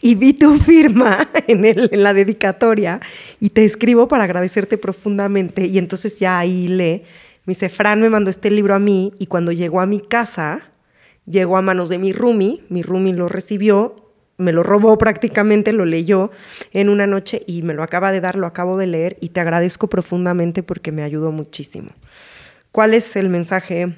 [0.00, 3.00] Y vi tu firma en, el, en la dedicatoria
[3.40, 5.66] y te escribo para agradecerte profundamente.
[5.66, 7.02] Y entonces ya ahí lee.
[7.44, 10.70] Me dice, Fran me mandó este libro a mí y cuando llegó a mi casa,
[11.26, 14.03] llegó a manos de mi roomie, mi roomie lo recibió,
[14.36, 16.30] me lo robó prácticamente, lo leyó
[16.72, 19.40] en una noche y me lo acaba de dar, lo acabo de leer y te
[19.40, 21.90] agradezco profundamente porque me ayudó muchísimo.
[22.72, 23.96] ¿Cuál es el mensaje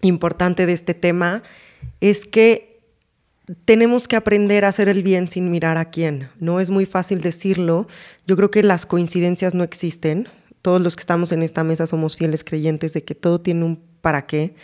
[0.00, 1.42] importante de este tema?
[2.00, 2.80] Es que
[3.66, 6.30] tenemos que aprender a hacer el bien sin mirar a quién.
[6.38, 7.86] No es muy fácil decirlo.
[8.26, 10.28] Yo creo que las coincidencias no existen.
[10.62, 13.82] Todos los que estamos en esta mesa somos fieles creyentes de que todo tiene un
[14.00, 14.54] para qué,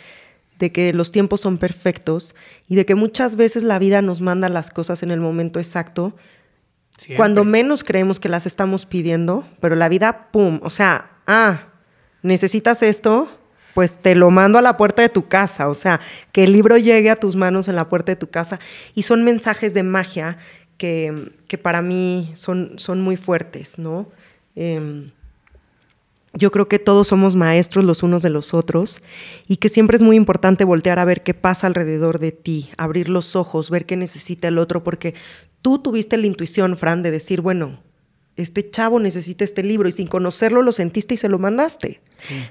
[0.61, 2.35] de que los tiempos son perfectos
[2.67, 6.15] y de que muchas veces la vida nos manda las cosas en el momento exacto,
[7.17, 10.59] cuando menos creemos que las estamos pidiendo, pero la vida, ¡pum!
[10.61, 11.63] O sea, ah,
[12.21, 13.27] necesitas esto,
[13.73, 15.99] pues te lo mando a la puerta de tu casa, o sea,
[16.31, 18.59] que el libro llegue a tus manos en la puerta de tu casa.
[18.93, 20.37] Y son mensajes de magia
[20.77, 21.31] que,
[21.63, 24.07] para mí son, son muy fuertes, ¿no?
[24.55, 25.09] Em,
[26.33, 29.01] yo creo que todos somos maestros los unos de los otros
[29.47, 33.09] y que siempre es muy importante voltear a ver qué pasa alrededor de ti, abrir
[33.09, 35.13] los ojos, ver qué necesita el otro, porque
[35.61, 37.79] tú tuviste la intuición, Fran, de decir, bueno,
[38.37, 41.99] este chavo necesita este libro y sin conocerlo lo sentiste y se lo mandaste.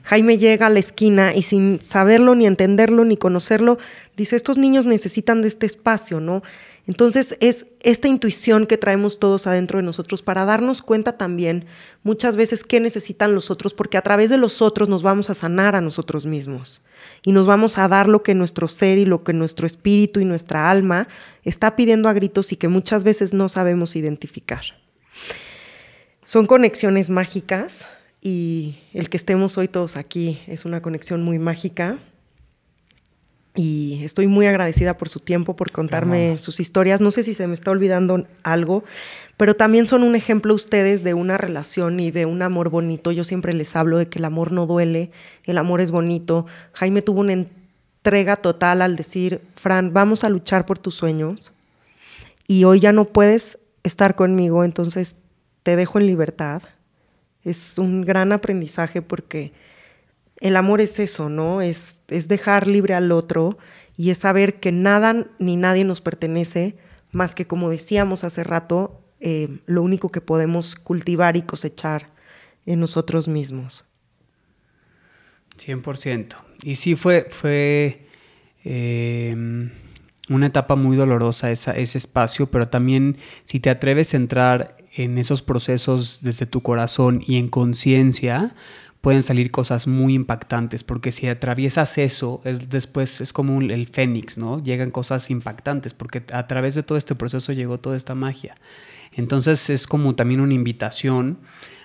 [0.02, 3.78] Jaime llega a la esquina y sin saberlo ni entenderlo ni conocerlo,
[4.16, 6.43] dice, estos niños necesitan de este espacio, ¿no?
[6.86, 11.66] Entonces es esta intuición que traemos todos adentro de nosotros para darnos cuenta también
[12.02, 15.35] muchas veces qué necesitan los otros, porque a través de los otros nos vamos a
[15.35, 16.82] sanar a nosotros mismos
[17.23, 20.24] y nos vamos a dar lo que nuestro ser y lo que nuestro espíritu y
[20.24, 21.09] nuestra alma
[21.44, 24.62] está pidiendo a gritos y que muchas veces no sabemos identificar.
[26.24, 27.86] Son conexiones mágicas
[28.20, 31.98] y el que estemos hoy todos aquí es una conexión muy mágica.
[33.56, 37.01] Y estoy muy agradecida por su tiempo, por contarme sus historias.
[37.01, 38.85] No sé si se me está olvidando algo,
[39.36, 43.10] pero también son un ejemplo ustedes de una relación y de un amor bonito.
[43.10, 45.10] Yo siempre les hablo de que el amor no duele,
[45.47, 46.47] el amor es bonito.
[46.74, 51.52] Jaime tuvo una entrega total al decir, Fran, vamos a luchar por tus sueños
[52.47, 55.16] y hoy ya no puedes estar conmigo, entonces
[55.62, 56.62] te dejo en libertad.
[57.44, 59.52] Es un gran aprendizaje porque
[60.41, 61.61] el amor es eso, ¿no?
[61.61, 63.59] Es, es dejar libre al otro
[63.97, 66.77] y es saber que nada ni nadie nos pertenece,
[67.12, 72.11] más que como decíamos hace rato, eh, lo único que podemos cultivar y cosechar
[72.65, 73.85] en nosotros mismos.
[75.59, 76.37] 100%.
[76.62, 78.07] Y sí fue, fue
[78.65, 79.71] eh,
[80.31, 85.43] una etapa muy dolorosa ese espacio, pero también si te atreves a entrar en esos
[85.43, 88.55] procesos desde tu corazón y en conciencia,
[89.01, 94.36] pueden salir cosas muy impactantes, porque si atraviesas eso, es, después es como el fénix,
[94.36, 94.62] ¿no?
[94.62, 98.56] Llegan cosas impactantes, porque a través de todo este proceso llegó toda esta magia.
[99.12, 101.39] Entonces es como también una invitación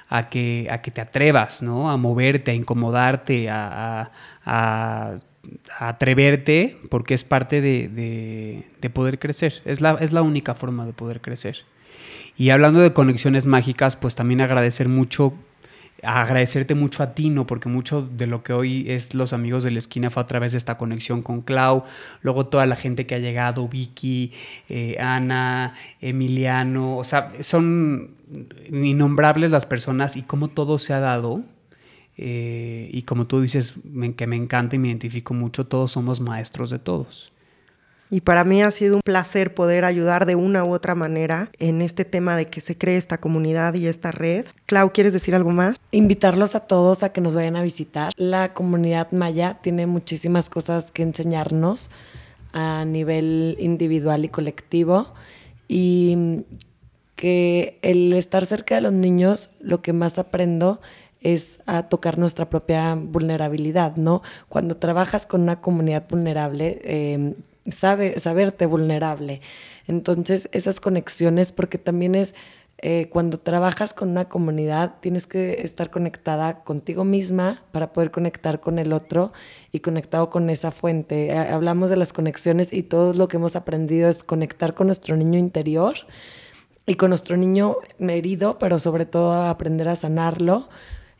[0.10, 1.90] a que, a que te atrevas, ¿no?
[1.90, 4.12] A moverte, a incomodarte, a,
[5.80, 7.88] atreverte, porque es parte de,
[8.80, 9.62] de, poder crecer.
[9.66, 11.66] Es la, es la única forma de poder crecer.
[12.38, 15.34] Y hablando de conexiones mágicas, pues también agradecer mucho,
[16.04, 17.48] agradecerte mucho a ti, ¿no?
[17.48, 20.52] Porque mucho de lo que hoy es Los Amigos de la Esquina fue a través
[20.52, 21.84] de esta conexión con Clau,
[22.22, 24.32] luego toda la gente que ha llegado, Vicky,
[24.70, 28.12] eh, Ana, Emiliano, o sea, son
[28.72, 31.44] innombrables las personas y cómo todo se ha dado.
[32.18, 33.76] Eh, y como tú dices,
[34.16, 37.35] que me encanta y me identifico mucho, todos somos maestros de todos.
[38.10, 41.82] Y para mí ha sido un placer poder ayudar de una u otra manera en
[41.82, 44.46] este tema de que se cree esta comunidad y esta red.
[44.68, 45.78] Clau, ¿quieres decir algo más?
[45.92, 48.14] Invitarlos a todos a que nos vayan a visitar.
[48.16, 51.90] La comunidad maya tiene muchísimas cosas que enseñarnos
[52.54, 55.14] a nivel individual y colectivo
[55.68, 56.46] y
[57.16, 60.80] que el estar cerca de los niños, lo que más aprendo
[61.22, 64.22] es a tocar nuestra propia vulnerabilidad, ¿no?
[64.48, 67.36] Cuando trabajas con una comunidad vulnerable, eh,
[67.70, 69.42] sabe, saberte vulnerable.
[69.88, 72.36] Entonces, esas conexiones, porque también es
[72.80, 78.60] eh, cuando trabajas con una comunidad, tienes que estar conectada contigo misma para poder conectar
[78.60, 79.32] con el otro
[79.72, 81.36] y conectado con esa fuente.
[81.38, 85.40] Hablamos de las conexiones y todo lo que hemos aprendido es conectar con nuestro niño
[85.40, 85.96] interior
[86.86, 90.68] y con nuestro niño herido, pero sobre todo aprender a sanarlo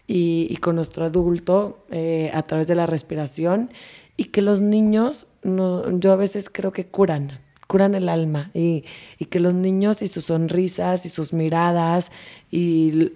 [0.08, 3.72] y, con nuestro adulto eh, a través de la respiración
[4.18, 8.84] y que los niños, yo a veces creo que curan, curan el alma y,
[9.30, 12.12] que los niños y sus sonrisas y sus miradas
[12.52, 13.12] y,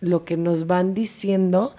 [0.00, 1.74] lo que nos van diciendo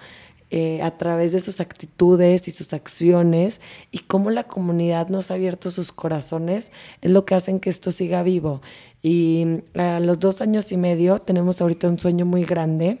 [0.50, 3.60] eh, a través de sus actitudes y sus acciones
[3.92, 6.72] y cómo la comunidad nos ha abierto sus corazones
[7.02, 8.62] es lo que hacen que esto siga vivo.
[9.02, 12.98] Y a los dos años y medio tenemos ahorita un sueño muy grande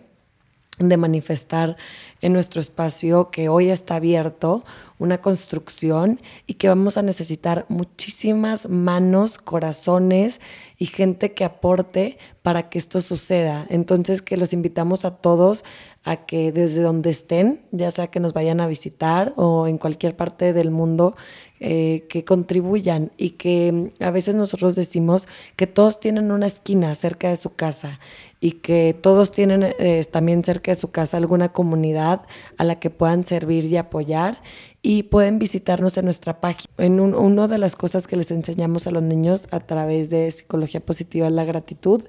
[0.78, 1.76] de manifestar
[2.20, 4.64] en nuestro espacio que hoy está abierto
[4.98, 10.40] una construcción y que vamos a necesitar muchísimas manos, corazones
[10.78, 13.66] y gente que aporte para que esto suceda.
[13.68, 15.64] Entonces que los invitamos a todos
[16.06, 20.14] a que desde donde estén, ya sea que nos vayan a visitar o en cualquier
[20.14, 21.16] parte del mundo,
[21.58, 27.30] eh, que contribuyan y que a veces nosotros decimos que todos tienen una esquina cerca
[27.30, 27.98] de su casa
[28.40, 32.22] y que todos tienen eh, también cerca de su casa alguna comunidad
[32.58, 34.42] a la que puedan servir y apoyar
[34.88, 36.72] y pueden visitarnos en nuestra página.
[36.78, 40.78] En una de las cosas que les enseñamos a los niños a través de psicología
[40.78, 42.04] positiva es la gratitud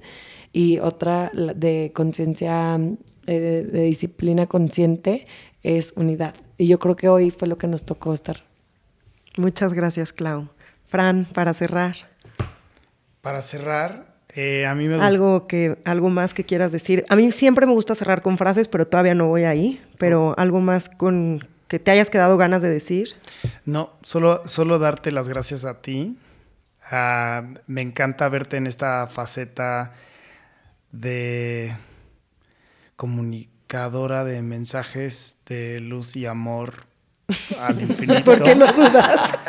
[0.54, 2.80] y otra de conciencia,
[3.26, 5.26] eh, de disciplina consciente
[5.64, 6.36] es unidad.
[6.60, 8.44] Y yo creo que hoy fue lo que nos tocó estar.
[9.38, 10.50] Muchas gracias, Clau.
[10.88, 11.96] Fran, para cerrar.
[13.22, 15.08] Para cerrar, eh, a mí me gusta...
[15.08, 17.06] Algo, que, algo más que quieras decir.
[17.10, 19.82] A mí siempre me gusta cerrar con frases, pero todavía no voy ahí.
[19.98, 23.16] Pero algo más con que te hayas quedado ganas de decir.
[23.66, 26.18] No, solo, solo darte las gracias a ti.
[26.90, 29.94] Ah, me encanta verte en esta faceta
[30.92, 31.76] de
[32.96, 36.86] comunicadora de mensajes de luz y amor
[37.60, 38.24] al infinito.
[38.24, 39.32] ¿Por qué lo dudas?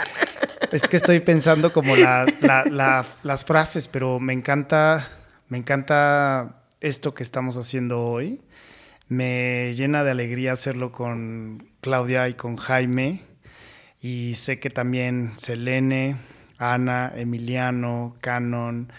[0.71, 5.09] Es que estoy pensando como las frases, pero me encanta,
[5.49, 8.43] me encanta esto que estamos haciendo hoy.
[9.09, 13.25] Me llena de alegría hacerlo con Claudia y con Jaime.
[14.03, 16.17] Y sé que también Selene,
[16.59, 18.93] Ana, Emiliano, Canon,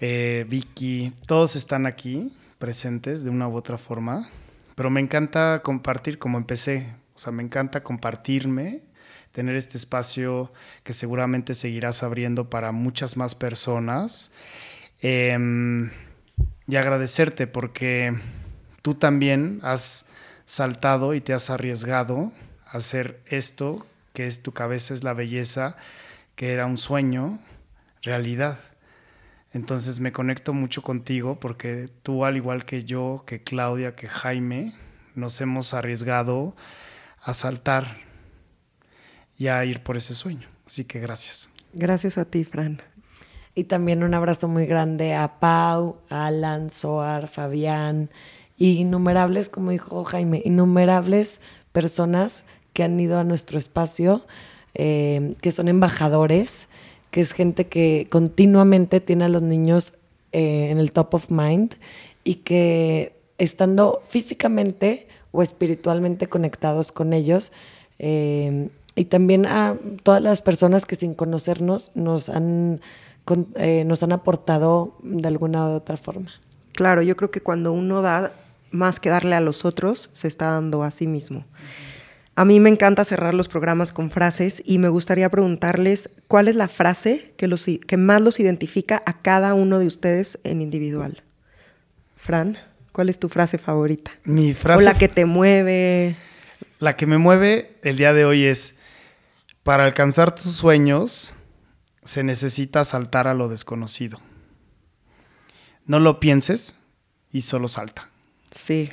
[0.00, 4.30] eh, Vicky, todos están aquí presentes de una u otra forma.
[4.76, 6.94] Pero me encanta compartir como empecé.
[7.16, 8.82] O sea, me encanta compartirme
[9.32, 10.52] tener este espacio
[10.84, 14.30] que seguramente seguirás abriendo para muchas más personas.
[15.00, 15.90] Em,
[16.68, 18.14] y agradecerte porque
[18.80, 20.06] tú también has
[20.46, 22.32] saltado y te has arriesgado
[22.66, 25.76] a hacer esto, que es tu cabeza, es la belleza,
[26.36, 27.38] que era un sueño,
[28.02, 28.58] realidad.
[29.52, 34.74] Entonces me conecto mucho contigo porque tú, al igual que yo, que Claudia, que Jaime,
[35.14, 36.56] nos hemos arriesgado
[37.20, 37.98] a saltar
[39.36, 40.48] y a ir por ese sueño.
[40.66, 41.50] Así que gracias.
[41.74, 42.82] Gracias a ti, Fran.
[43.54, 48.10] Y también un abrazo muy grande a Pau, Alan, Soar, Fabián
[48.70, 51.40] innumerables, como dijo Jaime, innumerables
[51.72, 54.24] personas que han ido a nuestro espacio,
[54.74, 56.68] eh, que son embajadores,
[57.10, 59.94] que es gente que continuamente tiene a los niños
[60.32, 61.74] eh, en el top of mind
[62.24, 67.52] y que estando físicamente o espiritualmente conectados con ellos,
[67.98, 72.80] eh, y también a todas las personas que sin conocernos nos han,
[73.56, 76.30] eh, nos han aportado de alguna u otra forma.
[76.72, 78.32] Claro, yo creo que cuando uno da
[78.72, 81.44] más que darle a los otros, se está dando a sí mismo.
[82.34, 86.56] A mí me encanta cerrar los programas con frases y me gustaría preguntarles cuál es
[86.56, 91.22] la frase que, los, que más los identifica a cada uno de ustedes en individual.
[92.16, 92.56] Fran,
[92.92, 94.12] ¿cuál es tu frase favorita?
[94.24, 94.82] Mi frase.
[94.82, 96.16] O la que te mueve.
[96.78, 98.74] La que me mueve el día de hoy es
[99.62, 101.34] para alcanzar tus sueños
[102.04, 104.18] se necesita saltar a lo desconocido.
[105.84, 106.76] No lo pienses
[107.30, 108.11] y solo salta.
[108.54, 108.90] Sí.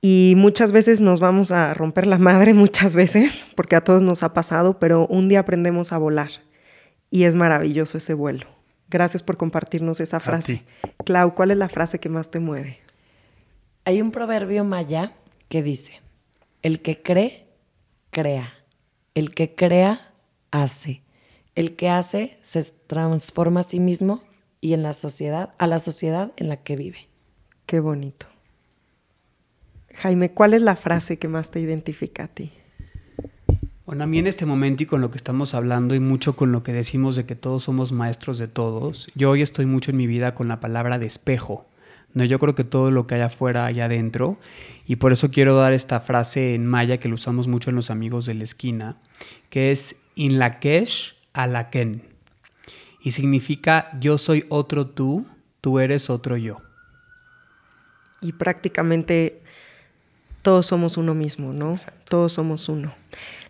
[0.00, 4.22] Y muchas veces nos vamos a romper la madre, muchas veces, porque a todos nos
[4.22, 6.30] ha pasado, pero un día aprendemos a volar.
[7.10, 8.46] Y es maravilloso ese vuelo.
[8.90, 10.62] Gracias por compartirnos esa frase.
[11.04, 12.80] Clau, ¿cuál es la frase que más te mueve?
[13.84, 15.12] Hay un proverbio maya
[15.48, 16.00] que dice,
[16.62, 17.46] el que cree,
[18.10, 18.54] crea.
[19.14, 20.12] El que crea,
[20.50, 21.02] hace.
[21.54, 24.22] El que hace se transforma a sí mismo
[24.60, 27.08] y en la sociedad, a la sociedad en la que vive.
[27.68, 28.24] Qué bonito.
[29.94, 32.50] Jaime, ¿cuál es la frase que más te identifica a ti?
[33.84, 36.50] Bueno, a mí en este momento y con lo que estamos hablando y mucho con
[36.50, 39.98] lo que decimos de que todos somos maestros de todos, yo hoy estoy mucho en
[39.98, 41.68] mi vida con la palabra de espejo.
[42.14, 44.38] No, yo creo que todo lo que hay afuera hay adentro
[44.86, 47.90] y por eso quiero dar esta frase en maya que lo usamos mucho en los
[47.90, 48.96] amigos de la esquina,
[49.50, 52.02] que es in lakesh alaken
[53.02, 55.26] y significa yo soy otro tú,
[55.60, 56.62] tú eres otro yo.
[58.20, 59.40] Y prácticamente
[60.42, 61.74] todos somos uno mismo, ¿no?
[62.08, 62.94] Todos somos uno.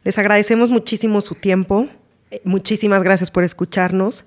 [0.05, 1.89] Les agradecemos muchísimo su tiempo.
[2.31, 4.25] Eh, muchísimas gracias por escucharnos.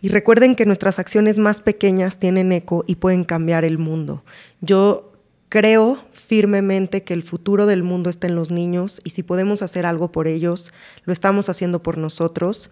[0.00, 4.24] Y recuerden que nuestras acciones más pequeñas tienen eco y pueden cambiar el mundo.
[4.60, 5.12] Yo
[5.48, 9.86] creo firmemente que el futuro del mundo está en los niños y si podemos hacer
[9.86, 10.72] algo por ellos,
[11.04, 12.70] lo estamos haciendo por nosotros.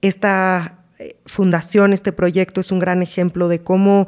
[0.00, 4.06] Esta eh, fundación, este proyecto es un gran ejemplo de cómo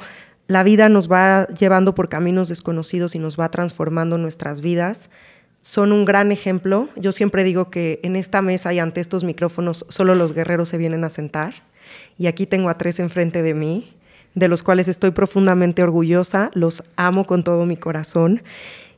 [0.51, 5.09] la vida nos va llevando por caminos desconocidos y nos va transformando nuestras vidas.
[5.61, 6.89] Son un gran ejemplo.
[6.97, 10.77] Yo siempre digo que en esta mesa y ante estos micrófonos solo los guerreros se
[10.77, 11.55] vienen a sentar.
[12.19, 13.95] Y aquí tengo a tres enfrente de mí,
[14.35, 16.51] de los cuales estoy profundamente orgullosa.
[16.55, 18.43] Los amo con todo mi corazón.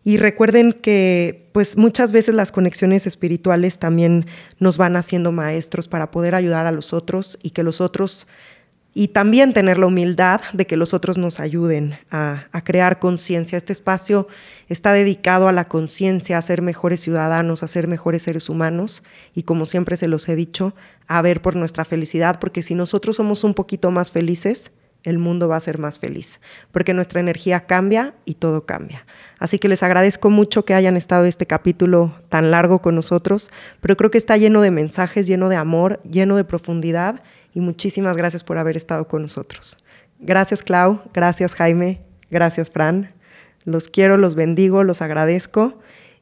[0.05, 4.24] Y recuerden que pues muchas veces las conexiones espirituales también
[4.59, 8.27] nos van haciendo maestros para poder ayudar a los otros y que los otros
[8.94, 13.56] y también tener la humildad de que los otros nos ayuden a, crear conciencia.
[13.56, 14.28] Este espacio
[14.69, 19.02] está dedicado a la conciencia, a ser mejores ciudadanos, a ser mejores seres humanos
[19.35, 20.74] y como siempre se los he dicho,
[21.06, 24.70] a ver por nuestra felicidad, porque si nosotros somos un poquito más felices,
[25.05, 26.40] el mundo va a ser más feliz,
[26.70, 29.05] porque nuestra energía cambia y todo cambia.
[29.39, 33.51] Así que les agradezco mucho que hayan estado este capítulo tan largo con nosotros,
[33.81, 37.23] pero creo que está lleno de mensajes, lleno de amor, lleno de profundidad
[37.55, 39.77] y muchísimas gracias por haber estado con nosotros.
[40.19, 42.01] Gracias Clau, gracias Jaime,
[42.31, 43.12] gracias Fran.
[43.65, 45.79] Los quiero, los bendigo, los agradezco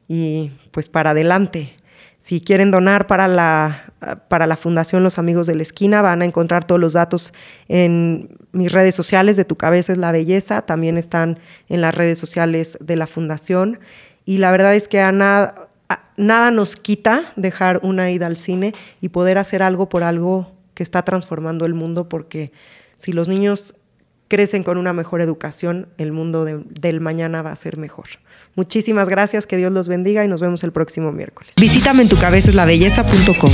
[0.07, 1.75] y pues para adelante.
[2.17, 3.93] Si quieren donar para la,
[4.27, 7.33] para la Fundación Los Amigos de la Esquina, van a encontrar todos los datos
[7.67, 12.19] en mis redes sociales de Tu Cabeza es la Belleza, también están en las redes
[12.19, 13.79] sociales de la Fundación.
[14.23, 15.69] Y la verdad es que nada,
[16.15, 20.51] nada nos quita dejar una ida al cine y poder hacer algo por algo
[20.81, 22.51] que está transformando el mundo porque
[22.95, 23.75] si los niños
[24.27, 28.07] crecen con una mejor educación, el mundo del mañana va a ser mejor.
[28.55, 31.53] Muchísimas gracias, que Dios los bendiga y nos vemos el próximo miércoles.
[31.55, 33.51] Visítame en tucabeceslabelleza.com.